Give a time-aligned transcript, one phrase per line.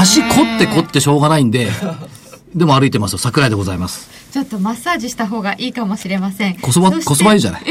[0.00, 1.68] 足凝って凝ってしょうがないんで、
[2.54, 3.18] でも歩いてますよ。
[3.18, 4.08] 桜井でございます。
[4.32, 6.56] ちょっとマッサージした方がいいかもしれません。
[6.58, 7.62] こそば、こそばいいじゃない。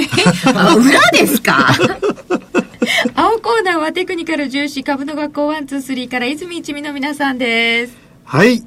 [0.56, 1.68] あ裏ですか？
[3.16, 7.94] 青コーナーはテクニカル重視株の学校123から泉一味の皆さんです。
[8.26, 8.64] はい。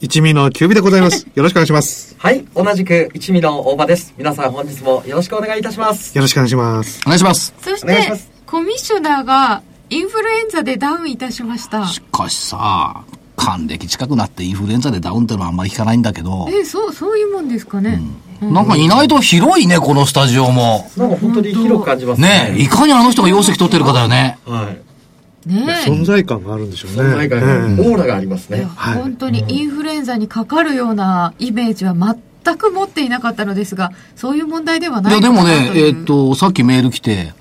[0.00, 1.26] 一味のキュービでございます。
[1.34, 2.14] よろしくお願いします。
[2.18, 4.12] はい、同じく一味の大場です。
[4.18, 6.14] 皆さん本日もよろしくお願いいたします。
[6.16, 7.00] よろしくお願いします。
[7.04, 7.54] お願いします。
[7.62, 8.12] そして
[8.46, 11.86] コミッショナーがインフルエンザでダウンいたしました。
[11.86, 13.04] しかしさ、
[13.36, 18.00] 還暦近くなってインフルエンザでダウンってのはあんまり聞かないんだけど、え、そう、そういうもんですかね。
[18.40, 20.90] なんか意外と広いね、このスタジオも。
[20.96, 24.38] なんか本当に広く感じますねえ、いかにあの人が容積取ってるかだよね。
[24.46, 25.48] はい。
[25.48, 25.90] ねえ。
[25.90, 27.02] 存在感があるんでしょうね。
[27.02, 28.66] 存在感が、ええオーラがありますね。
[28.74, 37.32] はい本当にインフルエンザにかかるようなイメージは全く持っていなかったのですが、そういう問題ではないいや、でもね、えーっと、さっきメール来て、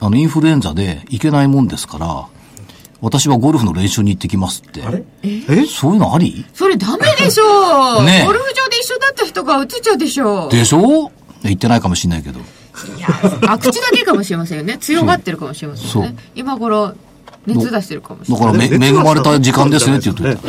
[0.00, 2.26] あの、インフルエンザで行けないもんですから、
[3.00, 4.82] 私はゴルフの練習に行ってきますって。
[4.82, 5.04] あれ？
[5.22, 5.66] え？
[5.66, 6.44] そういうのあり？
[6.54, 11.10] それダメでしょう、 ねえゴルフ場で一緒だった人が移っちゃうでしょうでしょ？
[11.42, 12.40] 行ってないかもしれないけど。
[12.40, 13.08] いや、
[13.48, 14.76] あ、口だけかもしれませんよね。
[14.80, 16.14] 強がってるかもしれませんよそうね。
[16.34, 16.94] 今頃、
[17.46, 18.68] 熱出してるかもしれだない。
[18.68, 20.40] からめ、恵まれた時間ですねって言っといた。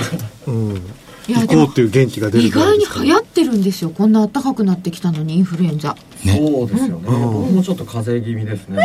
[0.48, 0.82] うん。
[1.28, 3.92] いや、行こうっ、ていう元気が出る意外に流行ってるんですよ。
[3.92, 5.96] こんな暖かくなってきたのに、インフルエンザ。
[6.26, 7.10] ねそうですよね。
[7.10, 8.80] 僕もちょっと風邪気味ですね。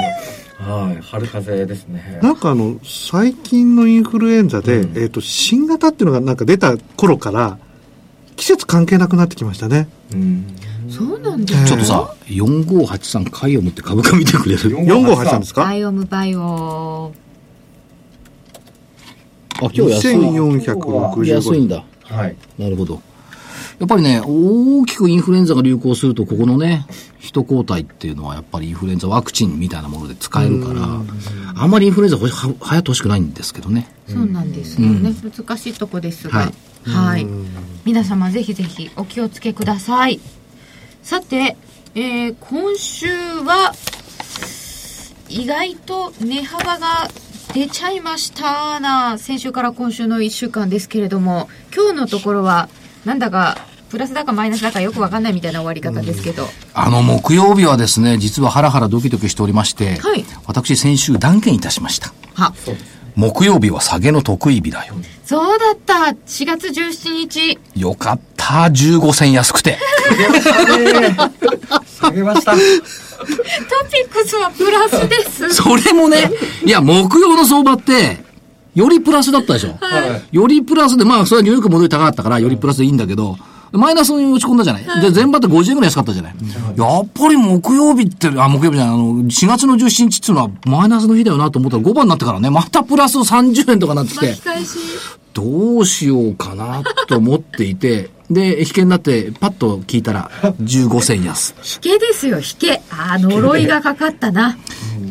[0.59, 2.19] はい、春風邪ですね。
[2.23, 7.59] なんかあの、最近のインフルエンザで、えっ、と、新型っていうのがなんか出た頃から、
[8.37, 9.89] 季節関係なくなってきましたね。
[10.13, 10.47] うん。
[10.89, 15.65] そうなんですえちょっとさ、4583回を持って株価見てくれる 4583ですか？
[15.65, 17.13] バイオムバイオ。
[19.57, 20.17] あ、今日安い。
[20.17, 21.85] 1465安いんだ。
[22.03, 22.37] はい。
[22.59, 23.03] なるほど。
[23.79, 26.87] やっぱりね、大きくインフルエンザが流行すると、ここのね、
[27.19, 30.83] 人抗体っていうのはやっぱりインフルエンザワクチンみたいなもので使えるから、
[31.55, 33.89] あんまりインフルエンザはは流行ってほしくないんですけどね。
[34.09, 35.13] そうなんですよね。
[35.13, 36.39] 難しいとこですが。
[36.39, 36.55] はい
[36.87, 37.27] はい。
[37.85, 40.21] 皆様ぜひぜひお気をつけください。
[41.03, 41.57] さて、
[41.95, 43.75] えー今週は、
[45.29, 47.09] 意外と値幅が
[47.53, 52.69] 出ちゃいましたな、先週から今週の1週間ですけれども、今日のところは、
[53.05, 53.59] なんだか、
[53.91, 56.49] プラスだかマイナスだかよくわかんないみたいな終わり方ですけど。
[56.75, 62.13] あの、木曜日はですね、実はハラハラドキドキしておりまして、はい私先週断言いたしました。
[62.35, 62.53] は、
[63.15, 64.95] 木曜日は下げの得意日だよ。
[65.25, 66.15] そうだった。
[66.27, 67.59] 4月17日。
[67.75, 69.79] よかった、15銭安くて。
[71.99, 72.53] 下げました。
[72.53, 72.65] トピ
[74.05, 75.55] ックスはプラスです。
[75.55, 76.31] それもね、
[76.65, 78.19] いや、木曜の相場って、
[78.75, 79.79] よりプラスだったでしょ。
[79.81, 80.37] はい。
[80.37, 83.39] よりプラスで、まあ、それはニューヨーク戻り高かったから、よりプラスでいいんだけど、
[83.73, 85.01] マイナスに落ち込んだじゃない。
[85.01, 86.35] で、全場って50円ぐらい安かったじゃない。
[86.77, 94.79] やっぱり木曜日って、あ、木曜日じゃない、あの、4月の17日っていうのはマイナスの日だよなと思ったら5番になってからね、またプラス30円とかなってきて巻き、返し。
[95.35, 100.31] どうしようかなと思っていて、 で、引けになって、パッと聞いたら、
[100.63, 101.55] 15銭安。
[101.85, 102.83] 引けですよ、引け。
[102.91, 104.57] あー、呪いがかかったな。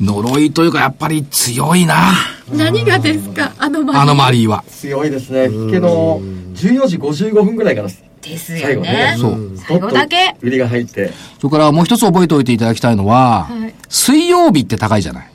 [0.02, 2.12] 呪いというか、やっぱり強いな、
[2.52, 4.64] 何がですか、あのマリーアノマリーは。
[4.70, 5.46] 強いですね。
[5.46, 6.20] 引けの
[6.56, 9.16] 14時55分ぐらいからですよ最後ねね。
[9.18, 9.58] そう。
[9.58, 10.36] 最後だけ。
[10.42, 11.12] 売りが入って。
[11.40, 15.30] それからもう一つ覚えておいていただきたいのは、はい水曜日って高いじゃない？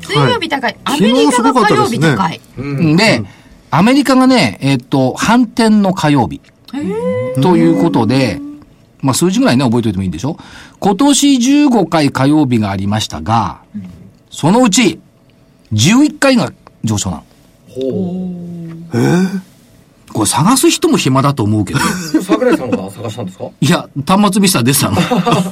[0.00, 0.76] 水曜日高い。
[0.84, 2.40] アメリカが火曜日高い。
[2.56, 2.96] うん。
[2.96, 3.22] で、
[3.70, 6.40] アメリカがね、えっと、反転の火曜日。
[7.42, 8.40] ということで、
[9.00, 10.36] まあ数字ぐらいね、覚えておいてもいいんでしょ？
[10.80, 13.60] 今年15回火曜日がありましたが、
[14.30, 15.00] そのうち
[15.72, 16.52] 11回が
[16.84, 17.24] 上昇なの。
[20.12, 21.80] これ探す人も暇だと思うけど。
[22.22, 23.44] 桜井さんが探したんですか？
[23.60, 24.96] いや、端末見せたら出てたの。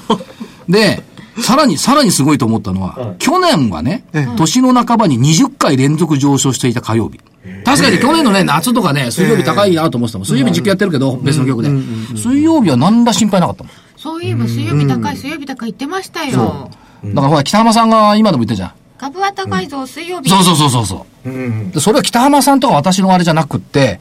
[0.69, 1.03] で、
[1.41, 4.05] さらに、さらにすごいと思ったのは、はい去年はね、
[4.37, 7.20] 年の半ばに20回連続上昇していた火曜日。
[7.64, 10.26] 確かに去年のね、夏とかね、水曜日高いなと思ってたもん。
[10.26, 11.69] 水曜日実況やってるけど、別の曲で。
[12.17, 13.73] 水曜日は何ら心配なかったもん。
[13.97, 16.70] そういえば水曜日高い、水曜日高い言ってましたよ。
[17.05, 18.73] だからほら、北浜さんが今でも言ってんじゃん。
[18.99, 20.31] 株は高いぞ、水曜日。
[20.31, 21.29] そうそうそうそうそう。
[21.29, 21.70] うん。
[21.70, 24.00] でそれは北浜さんとか私のあれじゃなくって、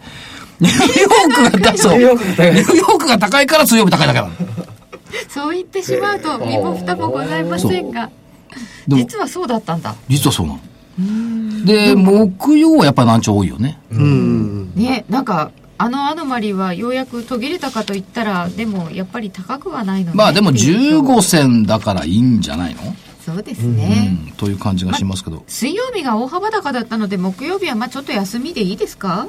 [0.59, 1.97] ニューヨークが、そう。
[1.97, 4.65] ニニュューヨークが高いから水曜日高いだけだから。
[5.29, 8.09] そう言ってしまうと身も蓋もございませんが。
[8.87, 9.95] 実はそうだったんだ。
[10.07, 11.65] 実はそうなの。
[11.65, 13.79] で、木曜はやっぱり難聴多いよね。
[13.91, 14.73] うん。
[14.75, 22.81] ねなんかあのアノマリはようやく途切れたかと言ったらでもやっぱり高くはないのねまあでもっていう15銭だからいいんじゃないの？
[23.25, 25.43] そうですね、うん、という感じがしますけど。
[25.47, 29.27] 水曜日が大幅高だったので木曜日はまあちょっと休みでいいですか、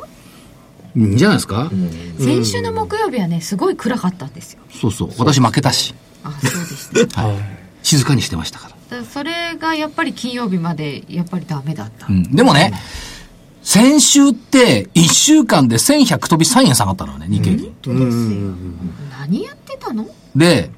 [0.96, 1.70] いいんじゃないですか、
[2.19, 5.10] 先週の木曜日はねすごい暗かったんですよそうそう。
[5.19, 5.94] 私負けたし、
[6.25, 6.60] あそう
[6.94, 7.25] でした
[7.82, 8.70] 静かにしてましたから。
[8.70, 12.34] だからそれがやっぱり金曜日までやっぱりダメだった、うん。
[12.34, 12.72] でもね、
[13.62, 17.66] 先週って1週間で1100飛び3円下がったのよね、日経平均。
[17.66, 18.54] 本当ですよ、
[19.20, 20.08] 何やってたの？
[20.34, 20.70] で、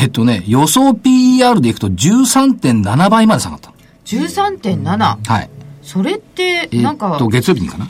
[0.00, 3.76] えっとね、予想 PER でいくと13.7倍まで下がったの。
[4.04, 5.50] 13.7、はい。
[5.82, 7.88] それってえなんか、っと、月曜日にかな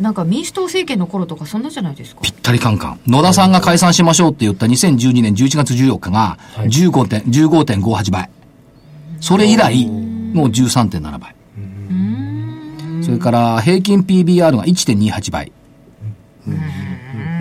[0.00, 3.00] なんか民主党政権の頃とかそんなじゃないですかぴったりカンカン。
[3.06, 8.28] 野田さんが解散しましょうって言った2012年11月14日がはい15点、15.58倍。
[9.20, 11.34] それ以来、もう13.7倍。
[13.02, 15.52] それから平均 PBR が1.28倍。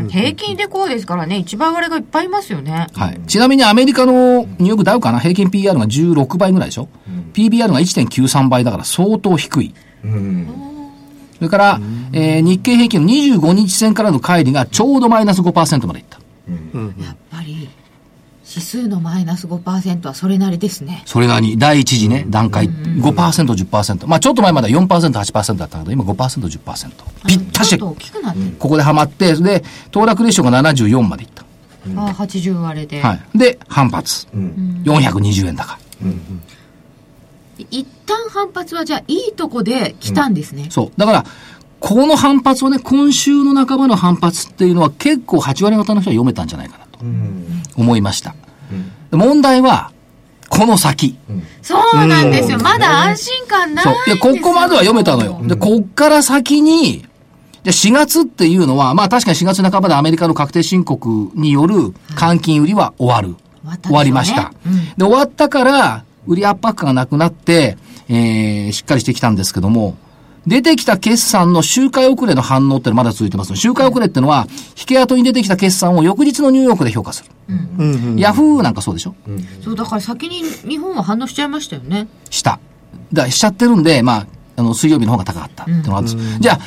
[0.10, 3.20] 平均でこうですからね一番割れがいっぱいいますよねはい。
[3.28, 5.20] ちなみにアメリカのニューヨークダウかな？
[5.20, 6.88] 平均 PBR が16倍ぐらいでしょ、
[7.34, 9.74] ?PBR が1.93倍だから相当低い。
[10.04, 10.48] うん。
[11.36, 11.82] それから、
[12.16, 16.18] えー日経平均の25日線からの乖離がちょうどマイナス5%までいった。
[16.48, 17.70] やっぱり
[18.48, 24.08] 指数のマイナス5%はそれなりですねそれなりに第一次ね、段階、5%、10%。
[24.08, 26.92] まあちょっと前までは4%、8%だったけど、今5%、10%。
[27.28, 31.44] ぴったしちょっと大きくなってる、ここでハマって、で、騰落レーションが74までいった。
[31.98, 33.38] ああ80割れで、はい。
[33.38, 34.28] で、反発。
[34.34, 34.82] うん。
[34.86, 35.78] 420円高。
[37.58, 40.92] 一旦反発はじゃあいいとこで来たんですね、そう。
[40.98, 41.26] だから、
[41.88, 47.62] この反発をね、今週の半ばの反発っていうのは結構8割方の人は読めたんじゃないかなとうん。
[47.78, 48.34] 思いました。
[49.12, 49.92] で問題は、
[50.50, 51.16] この先。
[51.62, 53.94] そうなんですよ、まだ安心感ないんそう。
[53.98, 55.40] ですよいや、ここまでは読めたのよ。
[55.44, 57.06] で、こっから先に、
[57.62, 61.76] で、4月っていうのは、まあ確かに4月半ばでアメリカの確定申告による
[62.16, 63.38] 換金売りは終わる。
[63.62, 64.54] 終わったんでしょうね終わりました。
[64.66, 67.78] うんで、終わったから、売り圧迫感がなくなって、
[68.10, 69.96] えー、しっかりしてきたんですけども、
[70.48, 73.56] 出てきた決算の周回遅れの反応ってのはまだ続いてます。
[73.56, 74.48] 周回遅れってのは、
[74.78, 77.32] 引け跡に出てきた決算を翌日のニューヨークで評価する。
[77.50, 78.16] うんうん。
[78.18, 79.16] ヤフーなんかそうでしょ？
[79.64, 82.60] そうだから先に日本は反応しちゃいましたよねした。
[83.14, 84.28] だからしちゃってるんで、まあ、
[84.58, 86.40] あの、水曜日の方が高かったっていうのがあるんです。
[86.40, 86.60] じゃあ、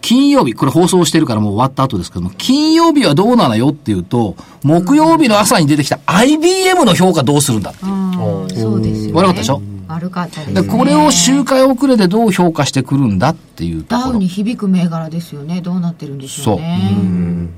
[0.00, 7.92] 金曜日、これ放送してるからもう終わった後ですけども、金曜日はどうなのよっていうと、木曜日の朝に出てきた IBM の評価どうするんだっていう。
[7.92, 9.60] ああそうですよね悪かったでしょ？
[9.92, 10.62] 悪かったですね。
[10.62, 14.10] でこれを周回遅れでどう評価してくるんだっていうところ。
[14.12, 15.60] ダウに響く銘柄ですよね。
[15.60, 17.48] どうなってるんでしょうね。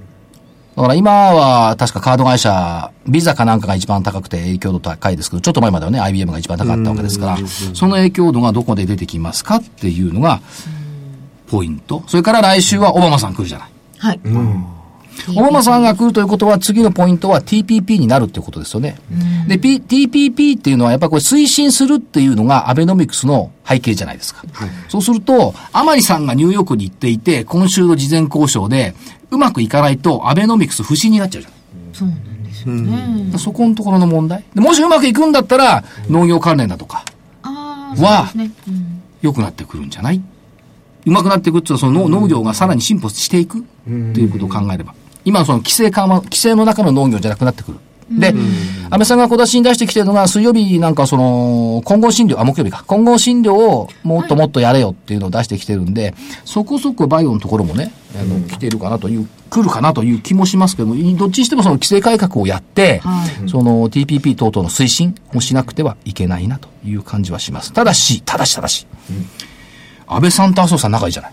[0.74, 7.38] だから今は確かカード会社、ビザかなんかが一番高くて影響度高いですけど、ちょっと前まではね、IBM が一番高かったわけですから、
[7.74, 10.40] その影響度がどこで出てきますかっていうのが、
[11.48, 12.02] ポイント。
[12.06, 13.70] それから来週はオバマさん来るじゃない。
[13.98, 14.28] はい、オ
[15.36, 18.96] バマさんが来るということは、次のポイントは TPP になるっていうことですよね。
[19.48, 24.42] で、P、TPP っていうのは、やっぱりこれ推進するっていうのがアベノミクスの背景じゃないですか。
[24.88, 28.94] そうすると、甘利さんがニューヨークに行っていて、今週の事前交渉で、
[29.30, 31.52] うまくいかないと、アベノミクス不信になっちゃうじゃん。
[31.92, 34.44] そうなんですよね、そこのところの問題。
[34.54, 37.04] でもしうまくいくんだったら、農業関連だとか、
[37.42, 38.30] は
[39.20, 40.20] 良くなってくるんじゃない？
[41.04, 43.62] うまくなっていくっていうのは、その農農業がさらに進歩していくっ
[44.14, 44.94] ていうことを考えれば。
[45.24, 47.78] 今のその規制緩和、規制の中の農業じゃなくなってくる。
[48.10, 52.84] で、安倍さんが小出しに出してきてるのが、水曜日なんかその、混合診療、あ、木曜日か。
[52.86, 56.14] 混合診療をもっともっとやれよっていうのを出してきてるんで、
[56.44, 67.72] そこそこバイオのところもね、あの、来てるかなという、来るかなという気もしますけども、どっちにしてもその規制改革をやって、はいその TPP 等々の推進をしなくてはいけないなという感じはします。
[67.72, 68.86] ただし、ただし、ただし、
[70.06, 71.32] 安倍さんと麻生さん仲いいじゃない。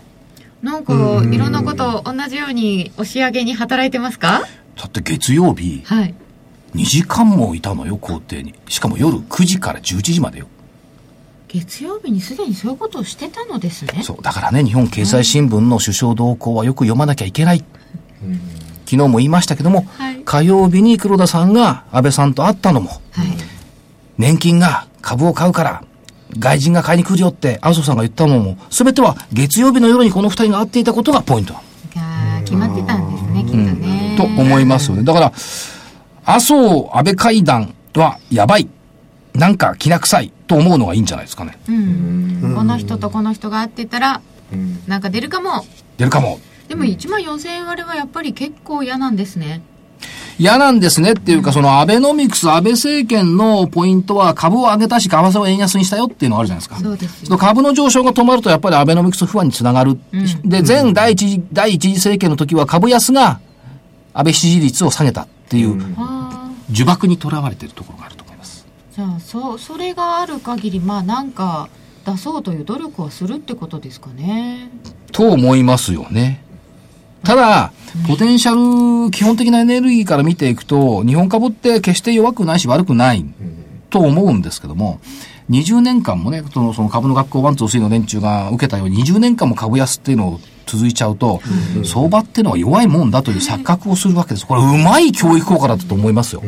[0.62, 4.42] なんかいろんなこと同じように押し上げに働いてますか？
[4.76, 6.14] だって月曜日、はい
[6.74, 8.54] 2時間もいたのよ、校庭に。
[8.68, 10.46] しかも夜9時から11時までよ。
[11.48, 14.22] 月曜日にすでにそういうことをしてたのですねそう。
[14.22, 17.64] だからね、日本経済新聞の首相動向はよく読まなきゃいけない。
[18.86, 23.00] 昨日も言いましたけども、はい火曜日に黒田さんが安倍さんと会ったのも、はい
[24.16, 25.82] 年金が株を買うから、
[26.38, 31.54] 外人が買いに来るよって麻生さんが言ったのも、すべては月曜日の夜にこの二人が会っていたことがポイント
[32.44, 35.02] 決まってたんですねきっとね、と思いますよね。
[35.04, 35.32] だから、
[36.24, 38.68] 麻生安倍会談はやばい。
[39.34, 41.58] なんか気な臭いと思うのがいいんじゃないですかね。
[41.68, 44.20] うんこの人とこの人が会ってたら
[44.52, 45.64] うんなんか出るかも
[45.96, 46.40] 出るかも。
[46.68, 49.60] でも1万4000円割れはやっぱり結構嫌なんですね
[50.40, 56.76] 嫌なんですねっていうか、そのアベノミクス、安倍政権のポイントは株を上げたし、為替を円安にしたよっていうのがあるじゃないですか。
[56.76, 59.98] そうですよその株の上昇が止まるとやっぱりアベノミクス不安につながる。
[60.42, 63.38] で、前第一次、第一次政権の時は株安が
[64.14, 68.66] 安倍支持率を下げたっていう、あ呪縛にとらわれているところがあると思います。
[68.92, 71.68] ーじゃあそそれがある限りまあなんか
[72.06, 74.70] 出そうという努力はするってことですかね
[75.12, 76.42] と思いますよね。
[77.24, 77.72] ただ、
[78.06, 83.24] ポテンシャル、基本的なエネルギーから見ていくと、日本株って決して弱くないし悪くない
[83.90, 85.00] と思うんですけども、
[85.50, 91.40] 20年間もね、そのその株の学校ワンツースリーの連中が受けたように、20年間も株安っていうのを続いちゃうと、
[91.84, 94.46] 相場っていうのは弱いもんだという錯覚をするわけです。
[94.46, 96.42] これ、うまい教育効果だったと思いますよ。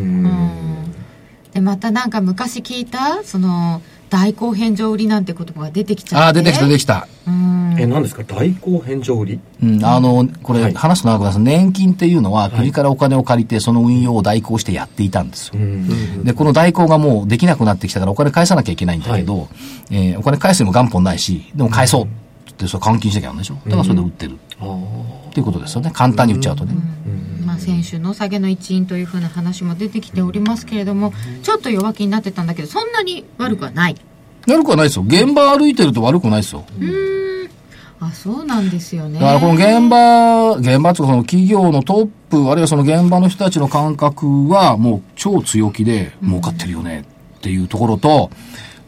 [1.53, 7.09] でまたなんか昔聞いたその代行返上売りなんて言葉が出てきちゃってああ、出てきた出てきた。
[7.27, 8.23] うんえ、何ですか？
[8.25, 9.41] 代行返上売り？
[9.63, 11.41] うん、あの、これ、はい話すと長くなります。
[11.41, 15.55] 年金っていうのは、国からお金を借りて、その運用を代行してやっていたんですよ。
[15.55, 16.25] うん。
[16.25, 19.49] で、この代行がもうできなくなってきたからお金返さなきゃいけないんだけど、
[19.91, 23.55] えーお金返すにも元本ないし、でも返そうって、それ換金しなきゃなんでしょ？
[23.65, 24.35] だからそれで売ってる。
[24.35, 25.91] っていうことですよね。
[25.95, 26.75] 簡単に売っちゃうとね。
[27.43, 33.97] まあ、先週の下げの一因というふうな話も出てきておりますけれどもちょっと弱気になってたんだけどそんなに悪くはない。
[34.47, 35.05] 悪くはないですよ。
[35.07, 36.65] 現場歩いてると悪くないですよ。
[38.01, 39.21] あそうなんですよね。
[39.21, 47.05] だからこの現場、現場というかその企業のトップ、あるいはその現場の人たちの感覚はもう超強気で儲かってるよね
[47.37, 48.31] っていうところと、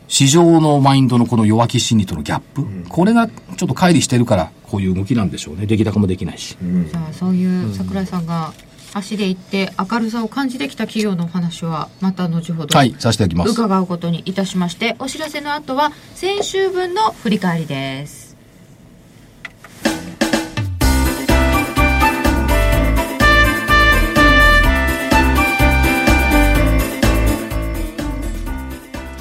[0.09, 5.67] 市場のマインドのこの弱気心理とのギャップ、これがちょっと乖離してるから、こういう動きなんでしょうね。
[5.67, 6.57] 出来高もできないし。
[6.61, 8.53] じゃあそういう桜井さんが
[8.93, 13.51] 足で行って明るさを感じてきた企業のお話はまた後ほどはい、させていただきます。
[13.51, 18.24] 伺うことにいたしましてお知らせの後は先週分の振り返りです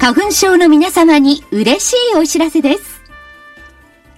[0.04, 3.00] 花粉症の皆様に嬉しいお知らせです。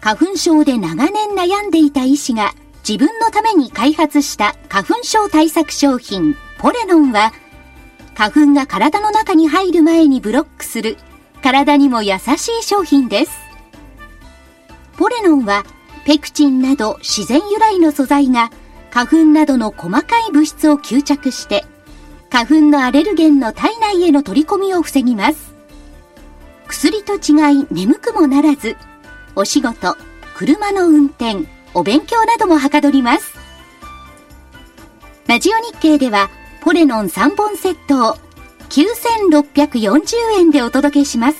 [0.00, 7.33] 花粉症で長年悩んでいた医師が自分のために開発した花粉症対策商品ポレノンは
[8.16, 10.97] 花粉が体の中に入る前にブロックする
[11.40, 13.31] 体にも優しい商品です。
[14.99, 15.62] ポレノンは
[16.05, 18.50] ペクチンなど自然由来の素材が
[18.90, 21.64] 花粉などの細かい物質を吸着して
[22.28, 25.46] 花粉のアレルゲンの体内への取り込みを防ぎます。
[26.68, 28.76] 薬と違い眠くもならず、
[29.35, 29.96] お仕事、
[30.37, 33.35] 車の運転、お勉強などもはかどります。
[35.26, 36.30] ラジオ日経では、
[36.61, 38.16] ポレノン3本セットを
[38.70, 41.38] 9640円でお届けします。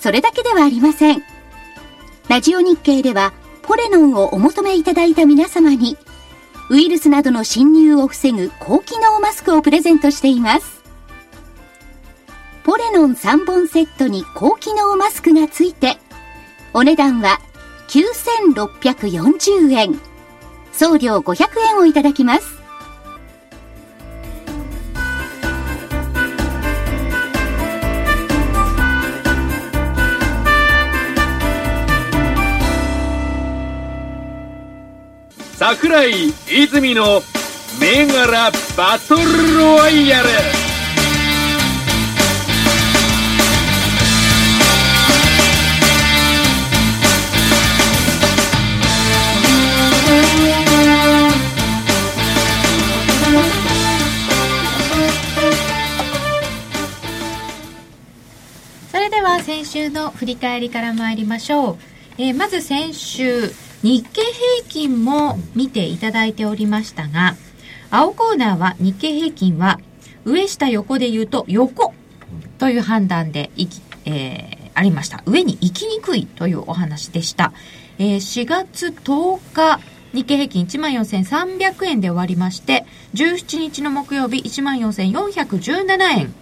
[0.00, 1.22] それだけではありません。
[2.28, 5.96] ラジオ日経では、ポレノンをお求めいただいた皆様に、
[6.70, 10.77] ウイルスなどの侵入を防ぐ高機能マスクをプレゼントしています。
[12.68, 15.96] ポレノン3本セットに高機能マスクがついて、
[16.74, 17.38] お値段は
[17.88, 19.98] 9640円。
[20.74, 22.58] 送料500円をいただきます。
[35.56, 37.22] 桜井泉の
[37.80, 40.57] 銘柄バトルロワイヤル
[59.18, 61.76] では先週の振り返りから参りましょう、
[62.18, 63.48] えーまず先週
[63.82, 67.34] 日経平均も見ていただいておりましたが
[67.90, 69.80] 青コーナーは日経平均は
[70.24, 71.94] 上下横で言うと横
[72.58, 75.24] という判断でいき、えーありました。
[75.26, 77.52] 上に行きにくいというお話でした、
[77.98, 79.80] えー4月10日
[80.14, 86.34] 日経平均14,300円で終わりまして17日の木曜日14,417円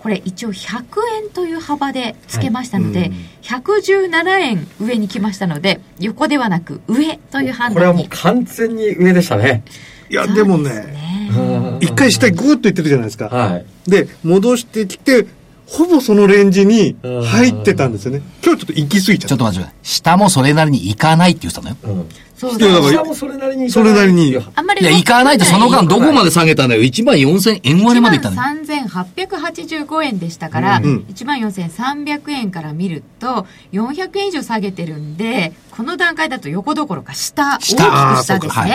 [0.00, 0.84] これ一応100
[1.22, 3.12] 円という幅でつけましたので、はい
[3.50, 9.64] 117円上に来ましたので横ではなく上という判これはもう断に完全に上でしたね。
[10.08, 13.28] いや、でもね、ね一回下にグーッといってるじゃないですか。
[13.28, 13.66] はい。
[13.88, 15.26] で、戻してきて、
[15.66, 18.22] ほぼそのレンジに入ってたんですよね。
[18.44, 19.28] 今日ちょっと行き過ぎちゃった。
[19.28, 19.86] ちょっと待ってください。
[19.86, 21.76] 下もそれなりに行かないって言ってたのよ。
[21.84, 22.08] うん。
[22.40, 23.70] そうもそれなりに。
[23.70, 24.34] それなりに。
[24.54, 28.64] あんまりいや、行かないってその間どこまで下げたのよ？1万4000円割れまで行ったのよ。
[28.64, 31.04] 3885円でしたから、うん。
[31.10, 38.66] 1万4300円から見ると400円以上下げてるんでこの段階だと横どころか下、大きく下下ですあ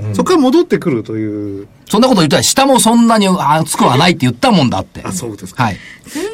[0.00, 0.08] ーそうかはねい。
[0.08, 5.02] いや、そこから戻ってくるという、そんなこと言ったら下もそんなに熱くはないって言ったもんだって。
[5.04, 5.64] あ、そうですか。
[5.64, 5.76] はい。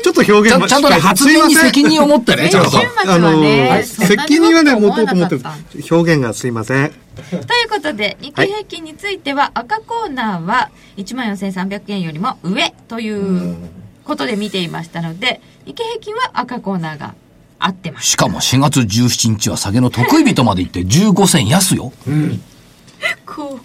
[0.03, 2.71] ちょっと表現ちゃんちゃんとね、発言に責任を持ってね、ちゃんと。
[2.71, 5.43] 先週末はね、はいそんなに責任はね、持とうと思ってる。
[5.91, 6.93] 表現がすいません。
[7.21, 13.57] ということで、日経平均については、赤コーナーは14,300円よりも上という
[14.05, 17.15] ことで見ていましたので、日経平均は赤コーナーが
[17.59, 18.09] 合ってます。
[18.09, 21.85] しかも4月17日は下げの得意日とまで行って15銭安よ。
[21.85, 22.11] こう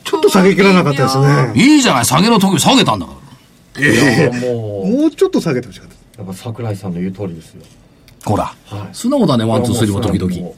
[0.03, 1.51] ちょっと下げきらなかったですね。
[1.55, 3.13] いいじゃない、下げの得意日下げたんだか
[3.77, 3.85] ら。
[3.87, 5.95] いやもうもうちょっと下げてほしかった。
[6.21, 7.63] やっぱ桜井さんの言う通りですよ
[8.23, 8.45] ほら。
[8.45, 10.53] はい素直だね、ワン、ツー、スリーも時々。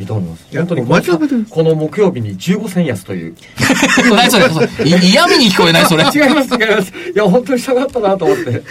[0.00, 3.34] 認めますいや本当にもう間違えてるこの木曜日に15銭安という
[4.10, 6.04] 何それそれい 嫌味に聞こえないそれ。
[6.14, 8.62] 違います違いますいや本当に下がったなと思って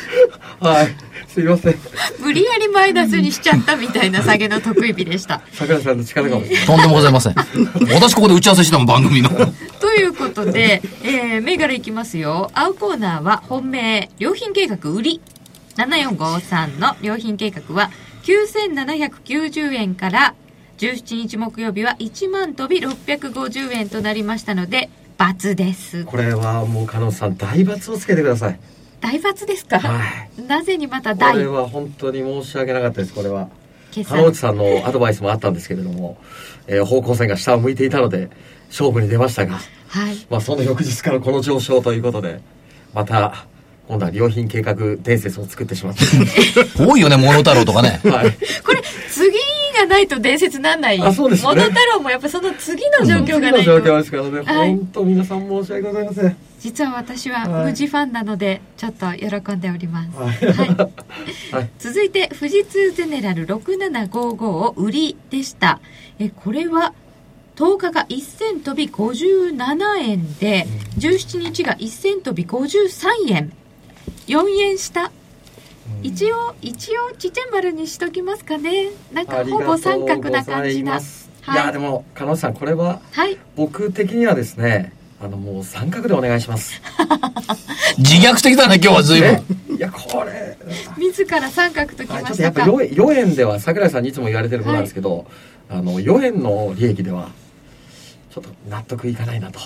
[0.60, 0.96] はい
[1.30, 1.76] すいません
[2.20, 5.42] 無理やりマイナスにしちゃったみたいな下げの特異日でした。
[5.54, 7.36] 桜井さんの力かもしれないとんでもございません。
[7.94, 9.30] 私ここで打ち合わせしたもん、番組の。
[9.80, 12.52] ということで、えー、銘柄いきますよ。
[12.54, 15.22] 青コーナーは本命、良品計画売り。
[15.78, 17.90] 7453の良品計画は
[18.24, 20.36] 9790円から
[20.80, 26.06] 17日木曜日は1万飛び650円となりましたので、×です。
[26.06, 28.60] これはもう加納さん大罰をつけてください
[29.02, 30.04] 大罰ですか、は
[30.38, 30.42] い。
[30.42, 33.14] なぜにまたこ大れは本当に申し訳なかったです。
[33.14, 33.50] これは。
[33.92, 36.18] 決加納内さんのアドバイスもあったんですけれども、
[36.68, 38.30] えー方向線が下を向いていたので
[38.70, 40.28] 勝負に出ましたがはい。
[40.30, 42.42] まあその翌日からこの上昇ということで
[42.94, 43.48] また
[43.90, 45.96] 今度は良品計画伝説を作ってしまっ
[46.78, 48.00] 多いよね、モノタロウとかね。
[48.04, 48.32] た はい。
[48.64, 49.32] これ、次
[49.80, 51.02] がないと伝説なんない。
[51.02, 53.64] あそうですねモノタロウもやっぱその次の状況がないと。
[53.64, 60.18] 次の状況ですからね、はい本当皆さん申し訳ございません実は私ははい富士ファンなので、ちょっと喜んでおります。
[60.18, 60.76] はいはい。
[61.54, 65.80] はい続いて、富士通ゼネラル6755を売りでした。
[66.20, 66.94] え、これは、
[67.56, 70.68] 10日が1000飛び57円で、
[70.98, 73.54] 17日が1000飛び53円。
[74.28, 75.12] 4円下。
[76.04, 78.90] 一応、一応、ちっちゃい丸にしときますかね。
[79.14, 81.00] なんか、ほぼ三角な感じな。
[81.00, 83.38] いやでも加納さんこれははい。
[83.56, 86.80] 僕的にはですねあのもう三角でお願いします
[87.98, 89.76] 自虐的だね、今日は随ね分。
[89.78, 90.58] いやこれ
[90.98, 92.30] 自ら三角ときあましたか。
[92.30, 95.26] ちょっとやっぱ 4, 4円では桜井さんにいつも言われてることなんですけど、
[95.70, 97.30] あの4円の利益では
[98.32, 99.60] ちょっと納得いかないなと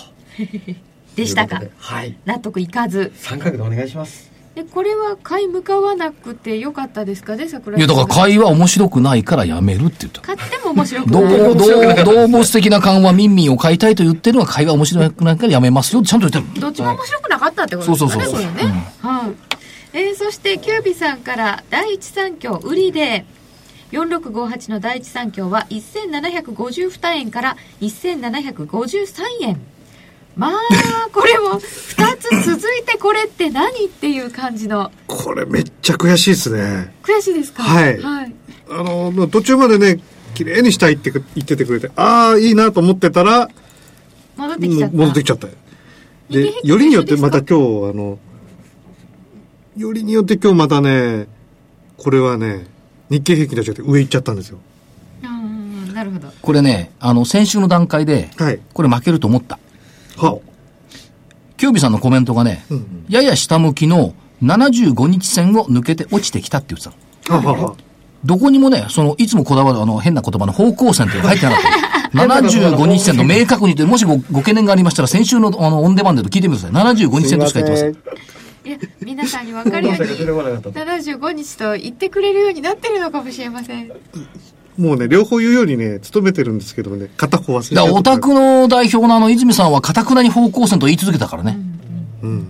[1.17, 3.11] でしたかはい納得いかず。
[3.17, 8.07] 三角でお願いしますで、これは買い向かわなくてよかったですかね、桜いや、だからい。
[8.33, 10.21] 会話面白くないからやめるって言った。
[10.21, 12.03] 買っても面白くどう、ない。
[12.03, 16.61] どう、動物的な緩和、民民を買いたいと言ってるのは会話面白くないからやめますよってちゃんと言ってる。
[16.61, 18.93] どっちも面白くなかったってことですかね、そうそうそうこれね。
[19.01, 19.31] はい。
[19.95, 23.25] えーそして、キュービさんから、第一三共売りで、
[23.91, 29.61] 4658の第一三共は1752円から1753円。
[30.35, 30.51] まあ、
[31.11, 34.91] これも2つ続いてこれって何っていう感じの。
[35.07, 36.93] これめっちゃ悔しいですね。
[37.03, 37.61] 悔しいですか？
[37.63, 38.33] はいはい。
[38.69, 39.99] あの、途中までね、
[40.33, 43.47] 綺麗にしたいって言っててくれて、ああ、いいなと思ってたら、
[44.35, 44.97] 戻ってきちゃった。
[44.97, 45.47] 戻ってきちゃった。
[46.29, 47.57] でよりによってまた今日、あ
[47.93, 48.17] の、
[49.77, 51.27] よりによって今日またね、
[51.97, 52.65] これはね、
[53.11, 54.57] 日経平均と違って上行っちゃったんですよ。
[55.23, 56.29] うんうん、なるほど。
[56.41, 58.59] これね、あの、先週の段階で、はい。
[58.73, 59.59] これ負けると思った。
[60.17, 60.39] は
[61.57, 66.89] キュービさんのコメントがね、うんやや下向きの75日線を抜けて落ちてきたって言って
[67.25, 67.41] たの。
[67.41, 67.75] ははは
[68.25, 71.93] どこにもね、その、いつもこだわるあの、変な言葉の方向線っていうのが入ってなかった。
[72.13, 76.93] 75日線と明確に言って、もしごご懸念がありましたら、先週のあの、オンデマンドで聞いてみてください。
[76.95, 77.91] 75日線としか言ってません。
[78.65, 83.91] いや、皆さんに分かるように、こなかったと75日と言ってくれるようになってるのかもしれません。
[84.77, 91.57] もうね、両方言うようにね、努めてるんですけどね、片方忘れちゃだから、うオタクの代表のあの、泉さんは、かたくなに方向線と言い続けたからね。
[92.21, 92.47] うん。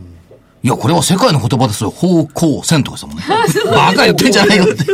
[0.64, 1.90] いや、これは世界の言葉ですよ。
[1.90, 3.24] 方向線とかしたもんね。
[3.66, 4.86] バカ言ってんじゃないよって。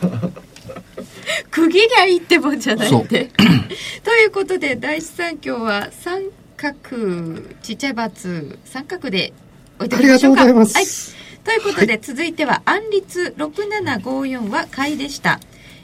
[1.50, 3.30] 区切りゃいいってもんじゃないそうって。
[4.04, 6.22] ということで、第一三共は三
[6.56, 9.32] 角、ちっちゃいバツ、三角で
[9.78, 10.42] 置いておきましょうか。
[10.42, 11.60] ありがとうございますはい。
[11.60, 15.40] ということで、続いては、安立6754は買いでした。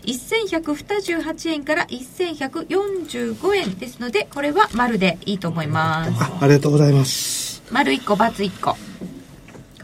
[0.06, 6.10] 1128円から1145円ですので、これは丸でいいと思います。
[6.22, 7.62] あありがとうございます。
[7.70, 8.76] 丸1個、×1 個。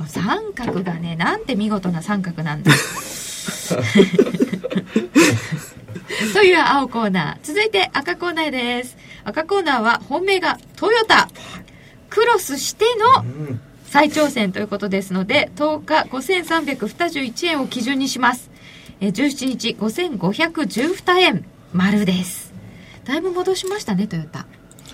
[0.06, 2.72] 三角がね、なんて見事な三角なんだ。
[6.34, 7.46] という青コーナー。
[7.46, 8.96] 続いて赤コーナーです。
[9.24, 11.28] 赤コーナーは本命がトヨタ。
[12.10, 12.84] クロスして
[13.16, 13.60] のうん
[13.92, 18.50] 再挑戦ということですので、10日5321円を基準にします。
[19.02, 22.52] えー17日5512円、丸です。
[23.04, 24.46] だいぶ戻しましたねトヨタ。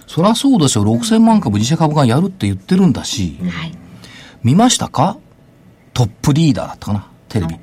[0.07, 0.85] そりゃそうですよ。
[0.85, 3.73] 6000万株自社株がやるって言ってるんだし、はい。
[4.43, 5.19] 見ましたか？
[5.93, 7.57] トップリーダーだったかなテレビ。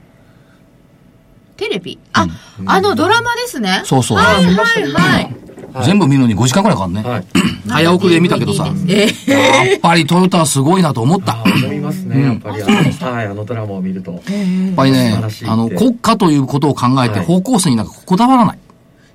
[1.57, 1.97] テレビ？
[2.13, 2.27] あ、
[2.67, 3.81] あのドラマですね。
[3.83, 4.17] そうそう。
[4.19, 4.55] はいはい
[4.93, 5.35] はい
[5.83, 7.03] 全部見るのに5時間くらいかかるね。
[7.03, 7.25] はい。
[7.67, 8.67] 早送りで見たけどさ。
[8.67, 11.43] やっぱりトヨタはすごいなと思った。
[11.43, 12.63] 思いますね、やっぱり。
[12.63, 14.11] あのはい、あのドラマを見ると。
[14.11, 14.21] やっ
[14.75, 18.59] ぱりねあの、国家ということを考えてはい方向性になんかこだわらない。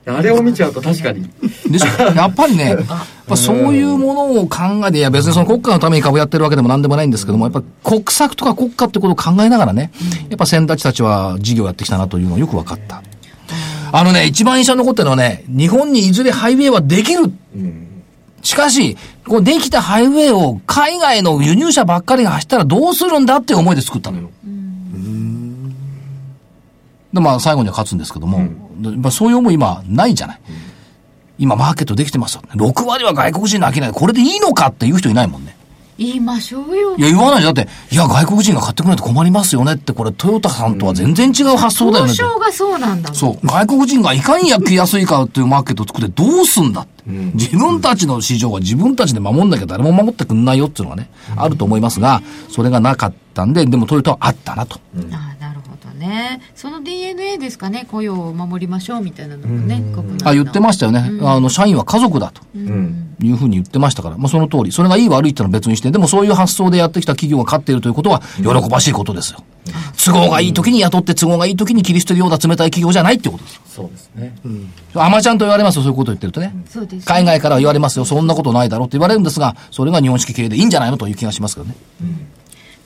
[0.07, 1.29] あれを見ちゃうと確かに。
[1.70, 2.79] でしょ やっぱりね、やっ
[3.27, 9.90] ぱそういうものを考えて、いや別にその国家のために株やってるわけでもなんでもないんですけども、やっぱ国策とか国家ってことを考えながらね、
[10.29, 13.03] やっぱ先達たちは事業やってきたなというのがよく分かった。
[13.92, 17.33] あのね、一番印象に残ってるのはね、日本にいずれハイウェイはできる。
[18.42, 24.31] しかし、こうできたハイウェイを海外の輸入車ばっかりが走ったらどうするんだっていう思いで作ったのよ。
[27.12, 28.48] で、まあ最後には勝つんですけども、
[28.79, 30.40] でまあ、そういう思い今ないじゃない。
[31.38, 32.42] 今マーケットできてますよ。
[32.53, 33.92] 6割は外国人の商い。
[33.92, 35.57] これでいいのかっていう人いないもんね。
[36.00, 37.44] 言いましょうよいや、言わない。
[37.44, 42.12] だって、いや、外国人が買ってくれないと困りますよねって、これトヨタさんとは全然違う発想だよね。
[42.12, 43.46] 交渉がそうなんだそう。
[43.46, 46.90] 外国人がいかに焼きやすいかっていうマーケットを作ってどうすんだって。
[47.06, 54.80] 自分たちの市場は自分たちで守んなきゃ誰も守ってくんないよっていうのがね、あると思いますが、それがなかったんで、でもトヨタはあったなと。
[56.00, 61.10] ねその DNA ですかね雇用を守りましょうみたいなのもね国内のあ、言ってましたよね。
[61.22, 62.42] あの、社員は家族だと。
[62.54, 63.16] うん。
[63.22, 64.72] いうふうに言ってましたから、まあその通り。
[64.72, 69.44] それがいい悪いっていうのは別にして、でもそういう発想でやってきた企業が勝っているということは、喜ばしいことですよ。
[70.02, 73.62] 都合がいい時に雇って都合がいい時に切り捨てるような冷たい企業じゃないってことですよ。
[73.66, 74.34] そうですね。
[74.94, 76.54] アマちゃんと言われますよ、そういうことを言ってるとね。
[76.66, 81.74] そうですね海外からは言われますよ、そんなことないだろうって言われるんですが、それが日本式経営でいいんじゃないのという気がしますけどね。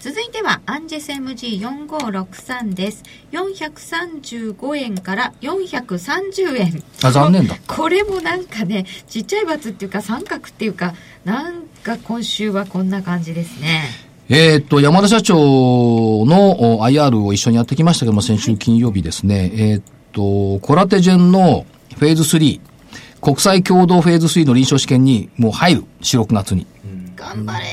[0.05, 3.03] 続いてはアンジェス MG4563 です。
[3.33, 6.83] 435円から430円。
[7.03, 7.57] あ残念だ。
[7.67, 13.85] これもなんかねちっちゃいバツっていうか三角っていうかなんか今週はこんな感じですね。
[14.29, 15.37] えーっと、山田社長
[16.27, 21.65] のお IR を一緒にやってきましたけども、先週金曜日ですね、えーっと、コラテジェンの
[21.97, 22.61] フェーズ3、
[23.23, 26.67] 国際共同フェーズ3の臨床試験にもう入る、4、6月に。
[27.17, 27.65] 頑張れ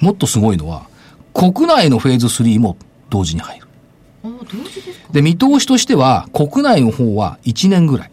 [0.00, 0.89] もっとすごいのは、
[1.34, 2.76] 国内のフェーズ3も
[3.08, 3.66] 同時に入る。
[4.22, 8.10] お同時ですかで、見通しとしては、国内の方は1年ぐらい。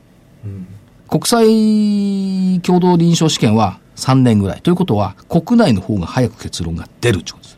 [1.10, 4.62] 国際共同臨床試験は3年ぐらい。
[4.62, 7.58] ということは、国内の方が早く結論が出るってことです。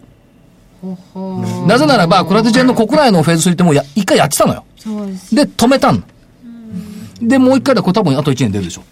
[1.67, 4.65] なぜならば、クラテジェンの国内のフェーズ3ってもうや一回やってたのよ。
[5.33, 6.01] で止めたの。
[7.21, 8.83] で、もう一回でこれ多分あと1年出るでしょ。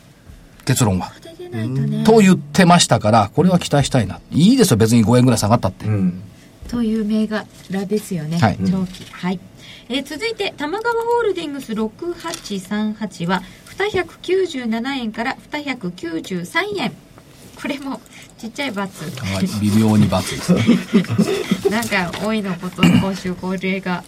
[0.66, 1.12] 結論は。
[2.04, 4.20] と言ってましたから、これは期待したいな。
[4.32, 5.86] いいですよ、別に5円ぐらい下がったって。
[5.86, 6.22] うん。
[6.68, 7.46] という銘柄
[7.86, 8.58] ですよね、はい。
[8.60, 9.06] 長期。
[9.12, 9.40] はい、
[9.90, 13.42] えー続いて玉川ホールディングス6838は
[13.78, 16.94] 297円から293円。
[17.60, 18.00] これも
[18.38, 19.04] ちっちゃいバツ。
[19.20, 20.64] はい、微妙に×ですね。
[21.72, 24.04] なんか多いのこと今週これが。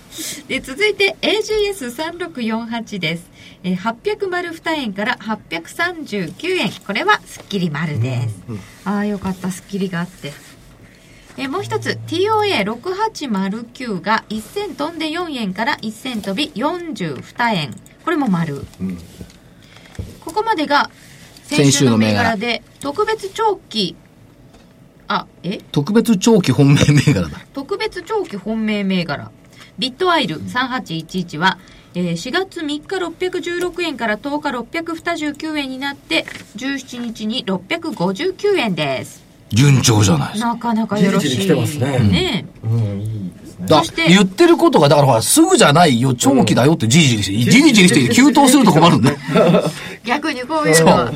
[0.48, 3.24] で続いて AGS3648 です、
[3.64, 6.72] えー、800丸2円から839円。
[6.86, 8.36] これはすっきり丸です、
[8.86, 9.52] ああよかった。
[9.52, 10.32] すっきりがあって
[11.40, 17.74] えーもう一つ TOA6809 が1銭飛んで4円から1銭飛び42円。
[18.04, 18.66] これも丸、
[20.20, 20.90] ここまでが
[21.44, 22.36] 先週の銘柄。
[22.38, 23.96] で特別長期
[25.08, 25.60] あえ？
[25.72, 27.40] 特別長期本命銘柄だ。
[27.54, 29.32] 特別長期本命銘柄。
[29.80, 31.58] ビットアイル3811は、
[31.96, 34.50] えー4月3日616円から10日
[34.82, 36.26] 629円になって
[36.58, 40.48] 17日に659円です順調じゃないですか。
[40.54, 43.66] なかなかよろしいじりじり来てますねねうん、いいですね。
[43.68, 49.18] だそして言ってることが、だからほら、すぐじゃないよ、長期だよってじりじりして、 じりじりして、急騰すると困るんだよ。
[50.06, 51.12] 逆にこういうのは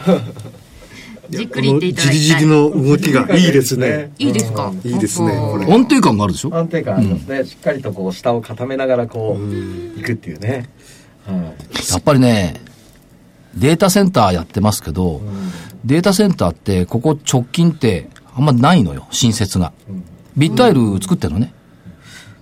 [1.29, 4.11] じっくり言っていただじりきたいじりの動きがいいですね。
[4.19, 4.71] いいですか？
[4.83, 6.55] いいですねこれ安定感があるでしょ？
[6.55, 7.45] 安定感ありますね。
[7.45, 10.69] しっかりとこう、下を固めながらこう、いくっていうね。
[11.25, 11.91] はい。
[11.91, 12.55] やっぱりね、
[13.55, 15.21] データセンターやってますけど、
[15.85, 19.71] データセンターって、ここ直近って、あんまないのよ、新設が。
[20.35, 21.53] ビットアイル作ってるのね。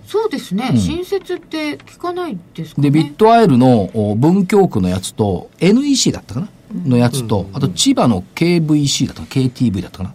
[0.06, 2.90] そうですね、新設って聞かないですかね。
[2.90, 6.48] で、ビットアイルのお文京区のやつと、NEC だったかな？
[6.86, 10.10] のやつと、あと千葉の KVC だったかな？KTV だったかな？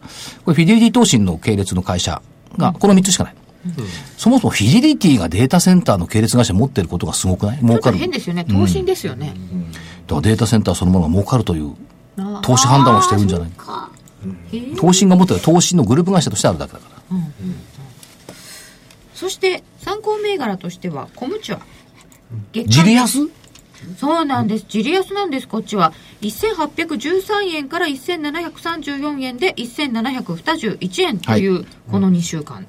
[0.45, 2.21] これフィデリティ投信の系列の会社
[2.57, 3.35] が、この3つしかない。
[4.17, 7.59] そもそもフィデリティがデータセンターの系列会社持ってることがすごくない？
[7.59, 7.97] 儲かる。
[7.97, 8.45] 変ですよね。
[8.45, 9.33] 投信ですよね、
[10.05, 11.75] だからデータセンターそのものが儲かるという
[12.43, 13.49] 投資判断をしてるんじゃない？
[13.51, 13.91] か
[14.77, 17.17] 投信が持ってる投信のグループ会社としてあるだけだから。
[19.13, 21.61] そして参考銘柄としてはコムチュア
[22.53, 23.19] ジリ安？
[23.97, 24.65] そうなんです。
[24.67, 25.93] ジリ安なんです、こっちは。
[26.21, 32.65] 1813円から1734円で1721円という、この2週間。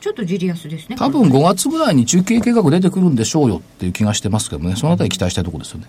[0.00, 0.94] ちょっとジリ安ですね。
[0.96, 5.88] 多分5月ぐらいに中期計画出てくるんでしょうよっていう気がしてますけどね、そのあたり期待したいところですよね。